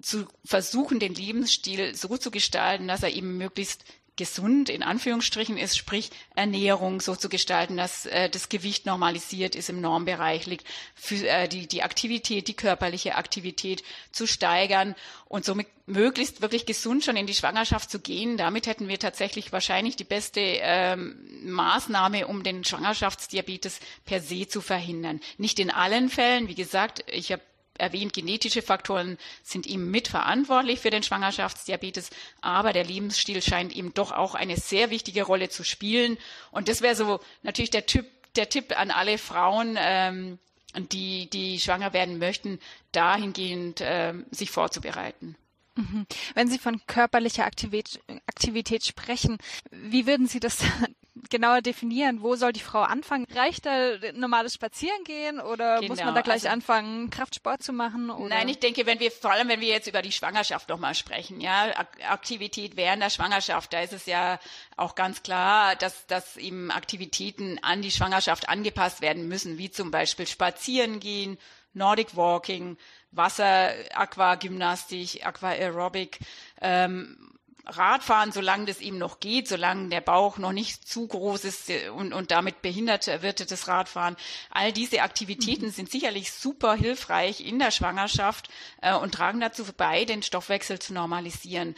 zu 0.00 0.26
versuchen, 0.44 0.98
den 0.98 1.14
Lebensstil 1.14 1.94
so 1.94 2.16
zu 2.16 2.30
gestalten, 2.30 2.88
dass 2.88 3.02
er 3.02 3.10
eben 3.10 3.38
möglichst 3.38 3.84
gesund 4.16 4.68
in 4.68 4.82
Anführungsstrichen 4.82 5.56
ist, 5.56 5.76
sprich 5.76 6.10
Ernährung 6.34 7.00
so 7.00 7.16
zu 7.16 7.28
gestalten, 7.28 7.76
dass 7.76 8.06
äh, 8.06 8.28
das 8.28 8.48
Gewicht 8.48 8.84
normalisiert 8.84 9.54
ist, 9.54 9.70
im 9.70 9.80
Normbereich 9.80 10.46
liegt, 10.46 10.66
für, 10.94 11.26
äh, 11.26 11.48
die, 11.48 11.66
die 11.66 11.82
Aktivität, 11.82 12.48
die 12.48 12.54
körperliche 12.54 13.14
Aktivität 13.14 13.82
zu 14.10 14.26
steigern 14.26 14.94
und 15.26 15.44
somit 15.44 15.66
möglichst 15.86 16.42
wirklich 16.42 16.66
gesund 16.66 17.04
schon 17.04 17.16
in 17.16 17.26
die 17.26 17.34
Schwangerschaft 17.34 17.90
zu 17.90 18.00
gehen. 18.00 18.36
Damit 18.36 18.66
hätten 18.66 18.88
wir 18.88 18.98
tatsächlich 18.98 19.50
wahrscheinlich 19.52 19.96
die 19.96 20.04
beste 20.04 20.40
ähm, 20.40 21.16
Maßnahme, 21.44 22.26
um 22.26 22.42
den 22.42 22.64
Schwangerschaftsdiabetes 22.64 23.80
per 24.04 24.20
se 24.20 24.46
zu 24.46 24.60
verhindern. 24.60 25.20
Nicht 25.38 25.58
in 25.58 25.70
allen 25.70 26.08
Fällen, 26.10 26.48
wie 26.48 26.54
gesagt, 26.54 27.04
ich 27.10 27.32
habe 27.32 27.42
erwähnt, 27.78 28.12
genetische 28.12 28.62
Faktoren 28.62 29.18
sind 29.42 29.66
eben 29.66 29.90
mitverantwortlich 29.90 30.80
für 30.80 30.90
den 30.90 31.02
Schwangerschaftsdiabetes, 31.02 32.10
aber 32.40 32.72
der 32.72 32.84
Lebensstil 32.84 33.42
scheint 33.42 33.74
eben 33.74 33.94
doch 33.94 34.12
auch 34.12 34.34
eine 34.34 34.56
sehr 34.56 34.90
wichtige 34.90 35.24
Rolle 35.24 35.48
zu 35.48 35.64
spielen. 35.64 36.18
Und 36.50 36.68
das 36.68 36.82
wäre 36.82 36.94
so 36.94 37.20
natürlich 37.42 37.70
der 37.70 37.86
Typ, 37.86 38.06
der 38.36 38.48
Tipp 38.48 38.78
an 38.78 38.90
alle 38.90 39.18
Frauen, 39.18 39.76
ähm, 39.78 40.38
die, 40.76 41.28
die 41.28 41.60
schwanger 41.60 41.92
werden 41.92 42.18
möchten, 42.18 42.58
dahingehend 42.92 43.80
ähm, 43.82 44.26
sich 44.30 44.50
vorzubereiten. 44.50 45.36
Mhm. 45.74 46.06
Wenn 46.34 46.48
Sie 46.48 46.58
von 46.58 46.80
körperlicher 46.86 47.44
Aktivität, 47.44 48.00
Aktivität 48.26 48.84
sprechen, 48.84 49.38
wie 49.70 50.06
würden 50.06 50.26
Sie 50.26 50.40
das 50.40 50.58
genauer 51.30 51.62
definieren? 51.62 52.22
Wo 52.22 52.36
soll 52.36 52.52
die 52.52 52.60
Frau 52.60 52.82
anfangen? 52.82 53.26
Reicht 53.34 53.66
da 53.66 53.96
normales 54.14 54.54
Spazierengehen 54.54 55.40
oder 55.40 55.76
genau, 55.76 55.88
muss 55.92 56.04
man 56.04 56.14
da 56.14 56.22
gleich 56.22 56.44
also, 56.44 56.48
anfangen, 56.48 57.10
Kraftsport 57.10 57.62
zu 57.62 57.72
machen? 57.72 58.10
Oder? 58.10 58.28
Nein, 58.28 58.48
ich 58.48 58.58
denke, 58.58 58.86
wenn 58.86 59.00
wir, 59.00 59.10
vor 59.10 59.32
allem 59.32 59.48
wenn 59.48 59.60
wir 59.60 59.68
jetzt 59.68 59.86
über 59.86 60.02
die 60.02 60.12
Schwangerschaft 60.12 60.68
nochmal 60.68 60.94
sprechen, 60.94 61.40
ja, 61.40 61.72
Aktivität 62.08 62.76
während 62.76 63.02
der 63.02 63.10
Schwangerschaft, 63.10 63.72
da 63.72 63.80
ist 63.80 63.92
es 63.92 64.06
ja 64.06 64.38
auch 64.76 64.94
ganz 64.94 65.22
klar, 65.22 65.76
dass, 65.76 66.06
dass 66.06 66.36
eben 66.36 66.70
Aktivitäten 66.70 67.58
an 67.62 67.82
die 67.82 67.90
Schwangerschaft 67.90 68.48
angepasst 68.48 69.00
werden 69.00 69.28
müssen, 69.28 69.58
wie 69.58 69.70
zum 69.70 69.90
Beispiel 69.90 70.26
Spazieren 70.26 71.00
gehen, 71.00 71.38
Nordic 71.74 72.16
Walking, 72.16 72.76
Wasser, 73.12 73.72
Aquagymnastik, 73.94 75.24
Aquaerobic, 75.24 76.18
ähm, 76.60 77.32
Radfahren, 77.64 78.32
solange 78.32 78.66
das 78.66 78.80
eben 78.80 78.98
noch 78.98 79.20
geht, 79.20 79.48
solange 79.48 79.88
der 79.88 80.00
Bauch 80.00 80.38
noch 80.38 80.52
nicht 80.52 80.88
zu 80.88 81.06
groß 81.06 81.44
ist 81.44 81.70
äh, 81.70 81.88
und, 81.88 82.12
und 82.12 82.30
damit 82.30 82.62
behindert 82.62 83.06
wird 83.22 83.50
das 83.50 83.68
Radfahren. 83.68 84.16
All 84.50 84.72
diese 84.72 85.02
Aktivitäten 85.02 85.66
mhm. 85.66 85.70
sind 85.70 85.90
sicherlich 85.90 86.32
super 86.32 86.74
hilfreich 86.74 87.40
in 87.40 87.58
der 87.58 87.70
Schwangerschaft 87.70 88.48
äh, 88.80 88.94
und 88.94 89.14
tragen 89.14 89.40
dazu 89.40 89.64
bei, 89.76 90.04
den 90.04 90.22
Stoffwechsel 90.22 90.78
zu 90.78 90.92
normalisieren 90.92 91.74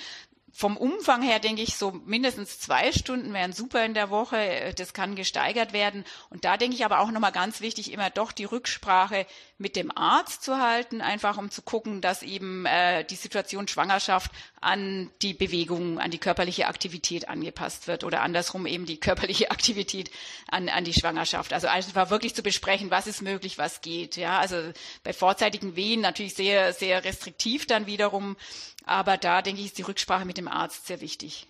vom 0.57 0.77
Umfang 0.77 1.21
her 1.21 1.41
denke 1.41 1.63
ich, 1.63 1.75
so 1.75 1.91
mindestens 1.91 2.61
zwei 2.61 2.93
Stunden 2.93 3.33
wären 3.33 3.53
super 3.53 3.85
in 3.85 3.93
der 3.93 4.09
Woche. 4.09 4.73
Das 4.77 4.95
kann 4.95 5.17
gesteigert 5.17 5.73
werden. 5.73 6.05
Und 6.31 6.45
da 6.45 6.57
denke 6.57 6.77
ich 6.77 6.85
aber 6.85 7.01
auch 7.01 7.11
nochmal 7.11 7.33
ganz 7.33 7.61
wichtig, 7.61 7.91
immer 7.91 8.09
doch 8.09 8.31
die 8.31 8.45
Rücksprache 8.45 9.27
mit 9.57 9.77
dem 9.77 9.97
Arzt 9.97 10.43
zu 10.43 10.59
halten, 10.59 11.01
einfach 11.01 11.39
um 11.39 11.51
zu 11.51 11.63
gucken, 11.63 12.01
dass 12.01 12.23
eben 12.23 12.67
äh, 12.67 13.05
die 13.05 13.15
Situation 13.15 13.69
Schwangerschaft 13.69 14.33
an 14.61 15.11
die 15.23 15.33
Bewegung, 15.33 16.01
an 16.01 16.11
die 16.11 16.19
körperliche 16.19 16.67
Aktivität 16.67 17.29
angepasst 17.29 17.87
wird 17.87 18.03
oder 18.03 18.23
andersrum 18.23 18.67
eben 18.67 18.85
die 18.85 18.99
körperliche 18.99 19.51
Aktivität 19.53 20.11
an, 20.51 20.69
an 20.69 20.85
die 20.85 20.93
Schwangerschaft. 20.93 21.53
Also 21.53 21.69
einfach 21.69 22.11
wirklich 22.11 22.35
zu 22.35 22.43
besprechen, 22.43 22.91
was 22.91 23.07
ist 23.07 23.23
möglich, 23.23 23.57
was 23.57 23.81
geht. 23.81 24.17
Ja, 24.17 24.41
also 24.41 24.57
bei 25.05 25.13
vorzeitigen 25.13 25.77
Wehen 25.77 26.01
natürlich 26.01 26.35
sehr, 26.35 26.73
sehr 26.73 27.05
restriktiv 27.05 27.67
dann 27.67 27.87
wiederum. 27.87 28.37
Aber 28.85 29.17
da 29.17 29.41
denke 29.41 29.61
ich, 29.61 29.69
ist 29.69 29.79
die 29.79 29.83
Rücksprache 29.83 30.25
mit 30.25 30.37
dem 30.37 30.49
Arzt 30.49 30.87
sehr 30.87 31.01
wichtig. 31.01 31.47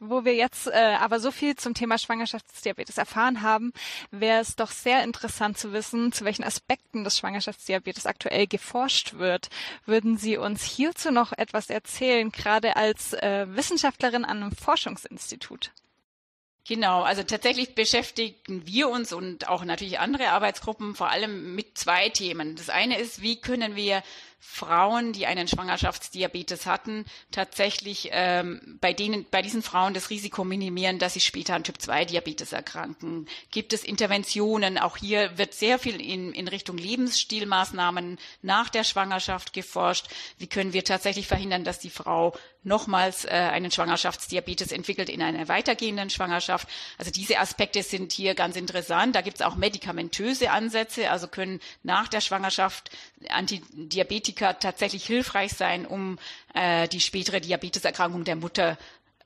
Wo 0.00 0.24
wir 0.24 0.34
jetzt 0.34 0.66
äh, 0.66 0.96
aber 0.98 1.20
so 1.20 1.30
viel 1.30 1.54
zum 1.54 1.72
Thema 1.72 1.98
Schwangerschaftsdiabetes 1.98 2.98
erfahren 2.98 3.42
haben, 3.42 3.72
wäre 4.10 4.40
es 4.40 4.56
doch 4.56 4.70
sehr 4.70 5.02
interessant 5.02 5.56
zu 5.56 5.72
wissen, 5.72 6.12
zu 6.12 6.24
welchen 6.24 6.44
Aspekten 6.44 7.04
des 7.04 7.18
Schwangerschaftsdiabetes 7.18 8.04
aktuell 8.04 8.46
geforscht 8.46 9.14
wird. 9.14 9.48
Würden 9.86 10.18
Sie 10.18 10.36
uns 10.36 10.62
hierzu 10.64 11.10
noch 11.10 11.32
etwas 11.32 11.70
erzählen, 11.70 12.30
gerade 12.32 12.76
als 12.76 13.12
äh, 13.14 13.46
Wissenschaftlerin 13.48 14.24
an 14.24 14.42
einem 14.42 14.52
Forschungsinstitut? 14.52 15.72
Genau, 16.66 17.02
also 17.02 17.22
tatsächlich 17.22 17.74
beschäftigen 17.74 18.66
wir 18.66 18.88
uns 18.88 19.12
und 19.12 19.48
auch 19.48 19.66
natürlich 19.66 19.98
andere 19.98 20.30
Arbeitsgruppen 20.30 20.94
vor 20.94 21.10
allem 21.10 21.54
mit 21.54 21.76
zwei 21.76 22.08
Themen. 22.08 22.56
Das 22.56 22.70
eine 22.70 22.98
ist, 22.98 23.20
wie 23.20 23.38
können 23.38 23.76
wir 23.76 24.02
Frauen, 24.46 25.12
die 25.12 25.26
einen 25.26 25.48
Schwangerschaftsdiabetes 25.48 26.66
hatten, 26.66 27.06
tatsächlich 27.32 28.10
ähm, 28.12 28.78
bei 28.80 28.92
denen, 28.92 29.26
bei 29.28 29.42
diesen 29.42 29.62
Frauen 29.62 29.94
das 29.94 30.10
Risiko 30.10 30.44
minimieren, 30.44 31.00
dass 31.00 31.14
sie 31.14 31.20
später 31.20 31.54
an 31.54 31.64
Typ 31.64 31.80
2 31.80 32.04
Diabetes 32.04 32.52
erkranken. 32.52 33.26
Gibt 33.50 33.72
es 33.72 33.82
Interventionen? 33.82 34.78
Auch 34.78 34.96
hier 34.96 35.38
wird 35.38 35.54
sehr 35.54 35.80
viel 35.80 36.00
in, 36.00 36.32
in 36.32 36.46
Richtung 36.46 36.76
Lebensstilmaßnahmen 36.76 38.18
nach 38.42 38.68
der 38.68 38.84
Schwangerschaft 38.84 39.54
geforscht. 39.54 40.06
Wie 40.38 40.46
können 40.46 40.72
wir 40.72 40.84
tatsächlich 40.84 41.26
verhindern, 41.26 41.64
dass 41.64 41.80
die 41.80 41.90
Frau 41.90 42.36
nochmals 42.62 43.24
äh, 43.24 43.30
einen 43.30 43.70
Schwangerschaftsdiabetes 43.72 44.72
entwickelt 44.72 45.08
in 45.08 45.20
einer 45.20 45.48
weitergehenden 45.48 46.10
Schwangerschaft? 46.10 46.68
Also 46.96 47.10
diese 47.10 47.40
Aspekte 47.40 47.82
sind 47.82 48.12
hier 48.12 48.34
ganz 48.36 48.56
interessant. 48.56 49.16
Da 49.16 49.20
gibt 49.20 49.40
es 49.40 49.46
auch 49.46 49.56
medikamentöse 49.56 50.50
Ansätze, 50.52 51.10
also 51.10 51.26
können 51.26 51.60
nach 51.82 52.06
der 52.08 52.20
Schwangerschaft 52.20 52.90
Antidiabetika 53.28 54.33
Antibiotika 54.34 54.52
tatsächlich 54.54 55.04
hilfreich 55.06 55.52
sein, 55.52 55.86
um 55.86 56.18
äh, 56.54 56.88
die 56.88 57.00
spätere 57.00 57.40
Diabeteserkrankung 57.40 58.24
der 58.24 58.36
Mutter 58.36 58.76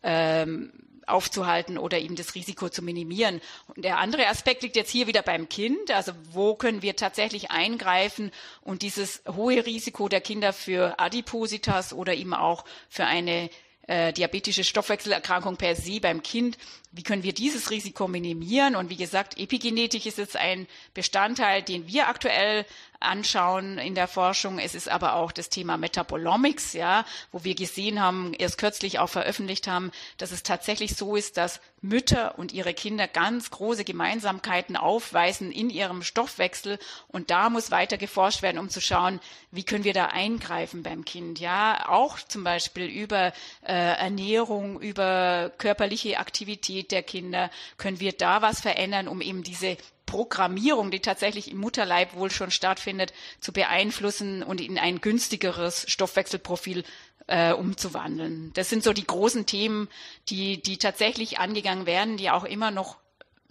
ähm, 0.03 0.73
aufzuhalten 1.07 1.79
oder 1.79 1.99
eben 1.99 2.17
das 2.17 2.35
Risiko 2.35 2.69
zu 2.69 2.83
minimieren. 2.83 3.41
Und 3.75 3.85
der 3.85 3.99
andere 3.99 4.27
Aspekt 4.27 4.63
liegt 4.63 4.77
jetzt 4.77 4.91
hier 4.91 5.07
wieder 5.07 5.23
beim 5.23 5.49
Kind. 5.49 5.91
Also 5.91 6.13
wo 6.33 6.55
können 6.55 6.83
wir 6.83 6.97
tatsächlich 6.97 7.51
eingreifen 7.51 8.31
und 8.61 8.83
dieses 8.83 9.23
hohe 9.27 9.65
Risiko 9.65 10.09
der 10.09 10.21
Kinder 10.21 10.53
für 10.53 10.99
Adipositas 11.01 11.95
oder 11.95 12.15
eben 12.15 12.35
auch 12.35 12.65
für 12.91 13.07
eine 13.07 13.49
äh, 13.89 14.13
diabetische 14.13 14.65
Stoffwechselerkrankung 14.65 15.57
per 15.57 15.75
se 15.75 15.99
beim 15.99 16.23
Kind, 16.23 16.59
wie 16.93 17.03
können 17.03 17.23
wir 17.23 17.33
dieses 17.33 17.71
Risiko 17.71 18.07
minimieren? 18.07 18.77
Und 18.77 18.91
wie 18.91 18.97
gesagt, 18.97 19.39
Epigenetik 19.39 20.05
ist 20.05 20.19
jetzt 20.19 20.37
ein 20.37 20.67
Bestandteil, 20.93 21.63
den 21.63 21.87
wir 21.87 22.09
aktuell 22.09 22.67
anschauen 23.01 23.79
in 23.79 23.95
der 23.95 24.09
Forschung. 24.09 24.59
Es 24.59 24.75
ist 24.75 24.89
aber 24.89 25.15
auch 25.15 25.33
das 25.33 25.49
Thema 25.49 25.77
Metabolomics, 25.77 26.73
ja, 26.73 27.05
wo 27.31 27.45
wir 27.45 27.55
gesehen 27.55 28.01
haben, 28.01 28.35
erst 28.35 28.59
kürzlich 28.59 28.99
auch 28.99 29.09
veröffentlicht 29.09 29.69
haben, 29.69 29.93
dass 30.17 30.33
es 30.33 30.43
tatsächlich 30.43 30.97
so 30.97 31.15
ist, 31.17 31.37
dass 31.37 31.61
Mütter 31.81 32.39
und 32.39 32.53
ihre 32.53 32.75
Kinder 32.75 33.07
ganz 33.07 33.51
große 33.51 33.85
Gemeinsamkeiten 33.85 34.77
aufweisen 34.77 35.53
in 35.53 35.71
ihrem 35.71 36.03
Stoffwechsel. 36.03 36.79
Und 37.07 37.31
da 37.31 37.51
muss 37.51 37.71
weiter 37.71 37.99
geforscht 37.99 38.43
werden, 38.43 38.59
um 38.59 38.69
zu 38.69 38.81
schauen, 38.81 39.21
wie 39.53 39.63
können 39.63 39.85
wir 39.85 39.95
da 39.95 40.07
eingreifen 40.07 40.83
beim 40.83 41.05
Kind. 41.05 41.39
Ja, 41.39 41.89
auch 41.89 42.19
zum 42.19 42.43
Beispiel 42.43 42.87
über 42.87 43.33
äh, 43.63 43.73
Ernährung, 43.73 44.81
über 44.81 45.53
körperliche 45.59 46.19
Aktivität 46.19 46.91
der 46.91 47.05
Kinder 47.05 47.51
können 47.77 48.01
wir 48.01 48.13
da 48.13 48.43
was 48.43 48.61
verändern, 48.61 49.07
um 49.07 49.21
eben 49.21 49.45
diese 49.45 49.77
Programmierung, 50.09 50.91
die 50.91 51.01
tatsächlich 51.01 51.51
im 51.51 51.59
Mutterleib 51.59 52.15
wohl 52.15 52.31
schon 52.31 52.51
stattfindet, 52.51 53.13
zu 53.41 53.53
beeinflussen 53.53 54.43
und 54.43 54.61
in 54.61 54.79
ein 54.79 55.03
günstigeres 55.03 55.85
Stoffwechselprofil 55.87 56.83
äh, 57.27 57.53
umzuwandeln. 57.53 58.51
Das 58.55 58.71
sind 58.71 58.83
so 58.83 58.95
die 58.95 59.07
großen 59.07 59.45
Themen, 59.45 59.89
die, 60.31 60.63
die 60.63 60.79
tatsächlich 60.79 61.39
angegangen 61.39 61.85
werden, 61.85 62.17
die 62.17 62.31
auch 62.31 62.45
immer 62.45 62.71
noch 62.71 62.97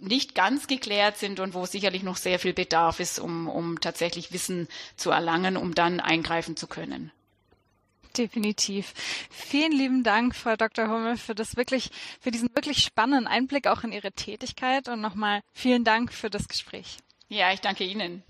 nicht 0.00 0.34
ganz 0.34 0.66
geklärt 0.66 1.16
sind 1.16 1.38
und 1.38 1.54
wo 1.54 1.64
sicherlich 1.64 2.02
noch 2.02 2.16
sehr 2.16 2.40
viel 2.40 2.54
Bedarf 2.54 2.98
ist, 2.98 3.20
um, 3.20 3.48
um 3.48 3.80
tatsächlich 3.80 4.32
Wissen 4.32 4.66
zu 4.96 5.10
erlangen, 5.10 5.56
um 5.56 5.76
dann 5.76 6.00
eingreifen 6.00 6.56
zu 6.56 6.66
können. 6.66 7.12
Definitiv. 8.16 8.94
Vielen 9.30 9.72
lieben 9.72 10.02
Dank, 10.02 10.34
Frau 10.34 10.56
Dr. 10.56 10.88
Hummel, 10.88 11.16
für 11.16 11.34
das 11.34 11.56
wirklich, 11.56 11.90
für 12.20 12.30
diesen 12.30 12.48
wirklich 12.54 12.78
spannenden 12.78 13.26
Einblick 13.26 13.66
auch 13.66 13.84
in 13.84 13.92
Ihre 13.92 14.12
Tätigkeit 14.12 14.88
und 14.88 15.00
nochmal 15.00 15.42
vielen 15.52 15.84
Dank 15.84 16.12
für 16.12 16.30
das 16.30 16.48
Gespräch. 16.48 16.98
Ja, 17.28 17.52
ich 17.52 17.60
danke 17.60 17.84
Ihnen. 17.84 18.22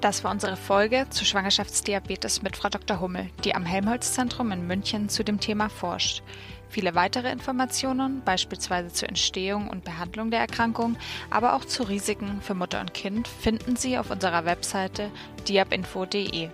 Das 0.00 0.22
war 0.22 0.30
unsere 0.30 0.56
Folge 0.56 1.06
zu 1.10 1.24
Schwangerschaftsdiabetes 1.24 2.42
mit 2.42 2.56
Frau 2.56 2.68
Dr. 2.68 3.00
Hummel, 3.00 3.30
die 3.44 3.56
am 3.56 3.64
Helmholtz-Zentrum 3.64 4.52
in 4.52 4.64
München 4.64 5.08
zu 5.08 5.24
dem 5.24 5.40
Thema 5.40 5.68
forscht. 5.68 6.22
Viele 6.68 6.94
weitere 6.94 7.30
Informationen, 7.30 8.22
beispielsweise 8.24 8.92
zur 8.92 9.08
Entstehung 9.08 9.68
und 9.68 9.84
Behandlung 9.84 10.30
der 10.30 10.40
Erkrankung, 10.40 10.96
aber 11.30 11.54
auch 11.54 11.64
zu 11.64 11.82
Risiken 11.82 12.40
für 12.42 12.54
Mutter 12.54 12.80
und 12.80 12.94
Kind, 12.94 13.26
finden 13.26 13.76
Sie 13.76 13.98
auf 13.98 14.10
unserer 14.10 14.44
Webseite 14.44 15.10
diabinfo.de. 15.48 16.50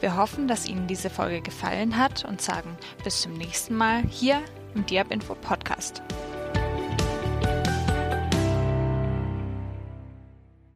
Wir 0.00 0.16
hoffen, 0.16 0.48
dass 0.48 0.66
Ihnen 0.66 0.86
diese 0.86 1.10
Folge 1.10 1.40
gefallen 1.40 1.96
hat 1.96 2.24
und 2.24 2.40
sagen 2.40 2.76
bis 3.04 3.22
zum 3.22 3.32
nächsten 3.34 3.76
Mal 3.76 4.02
hier 4.08 4.40
im 4.74 4.86
Diabinfo 4.86 5.34
Podcast. 5.34 6.02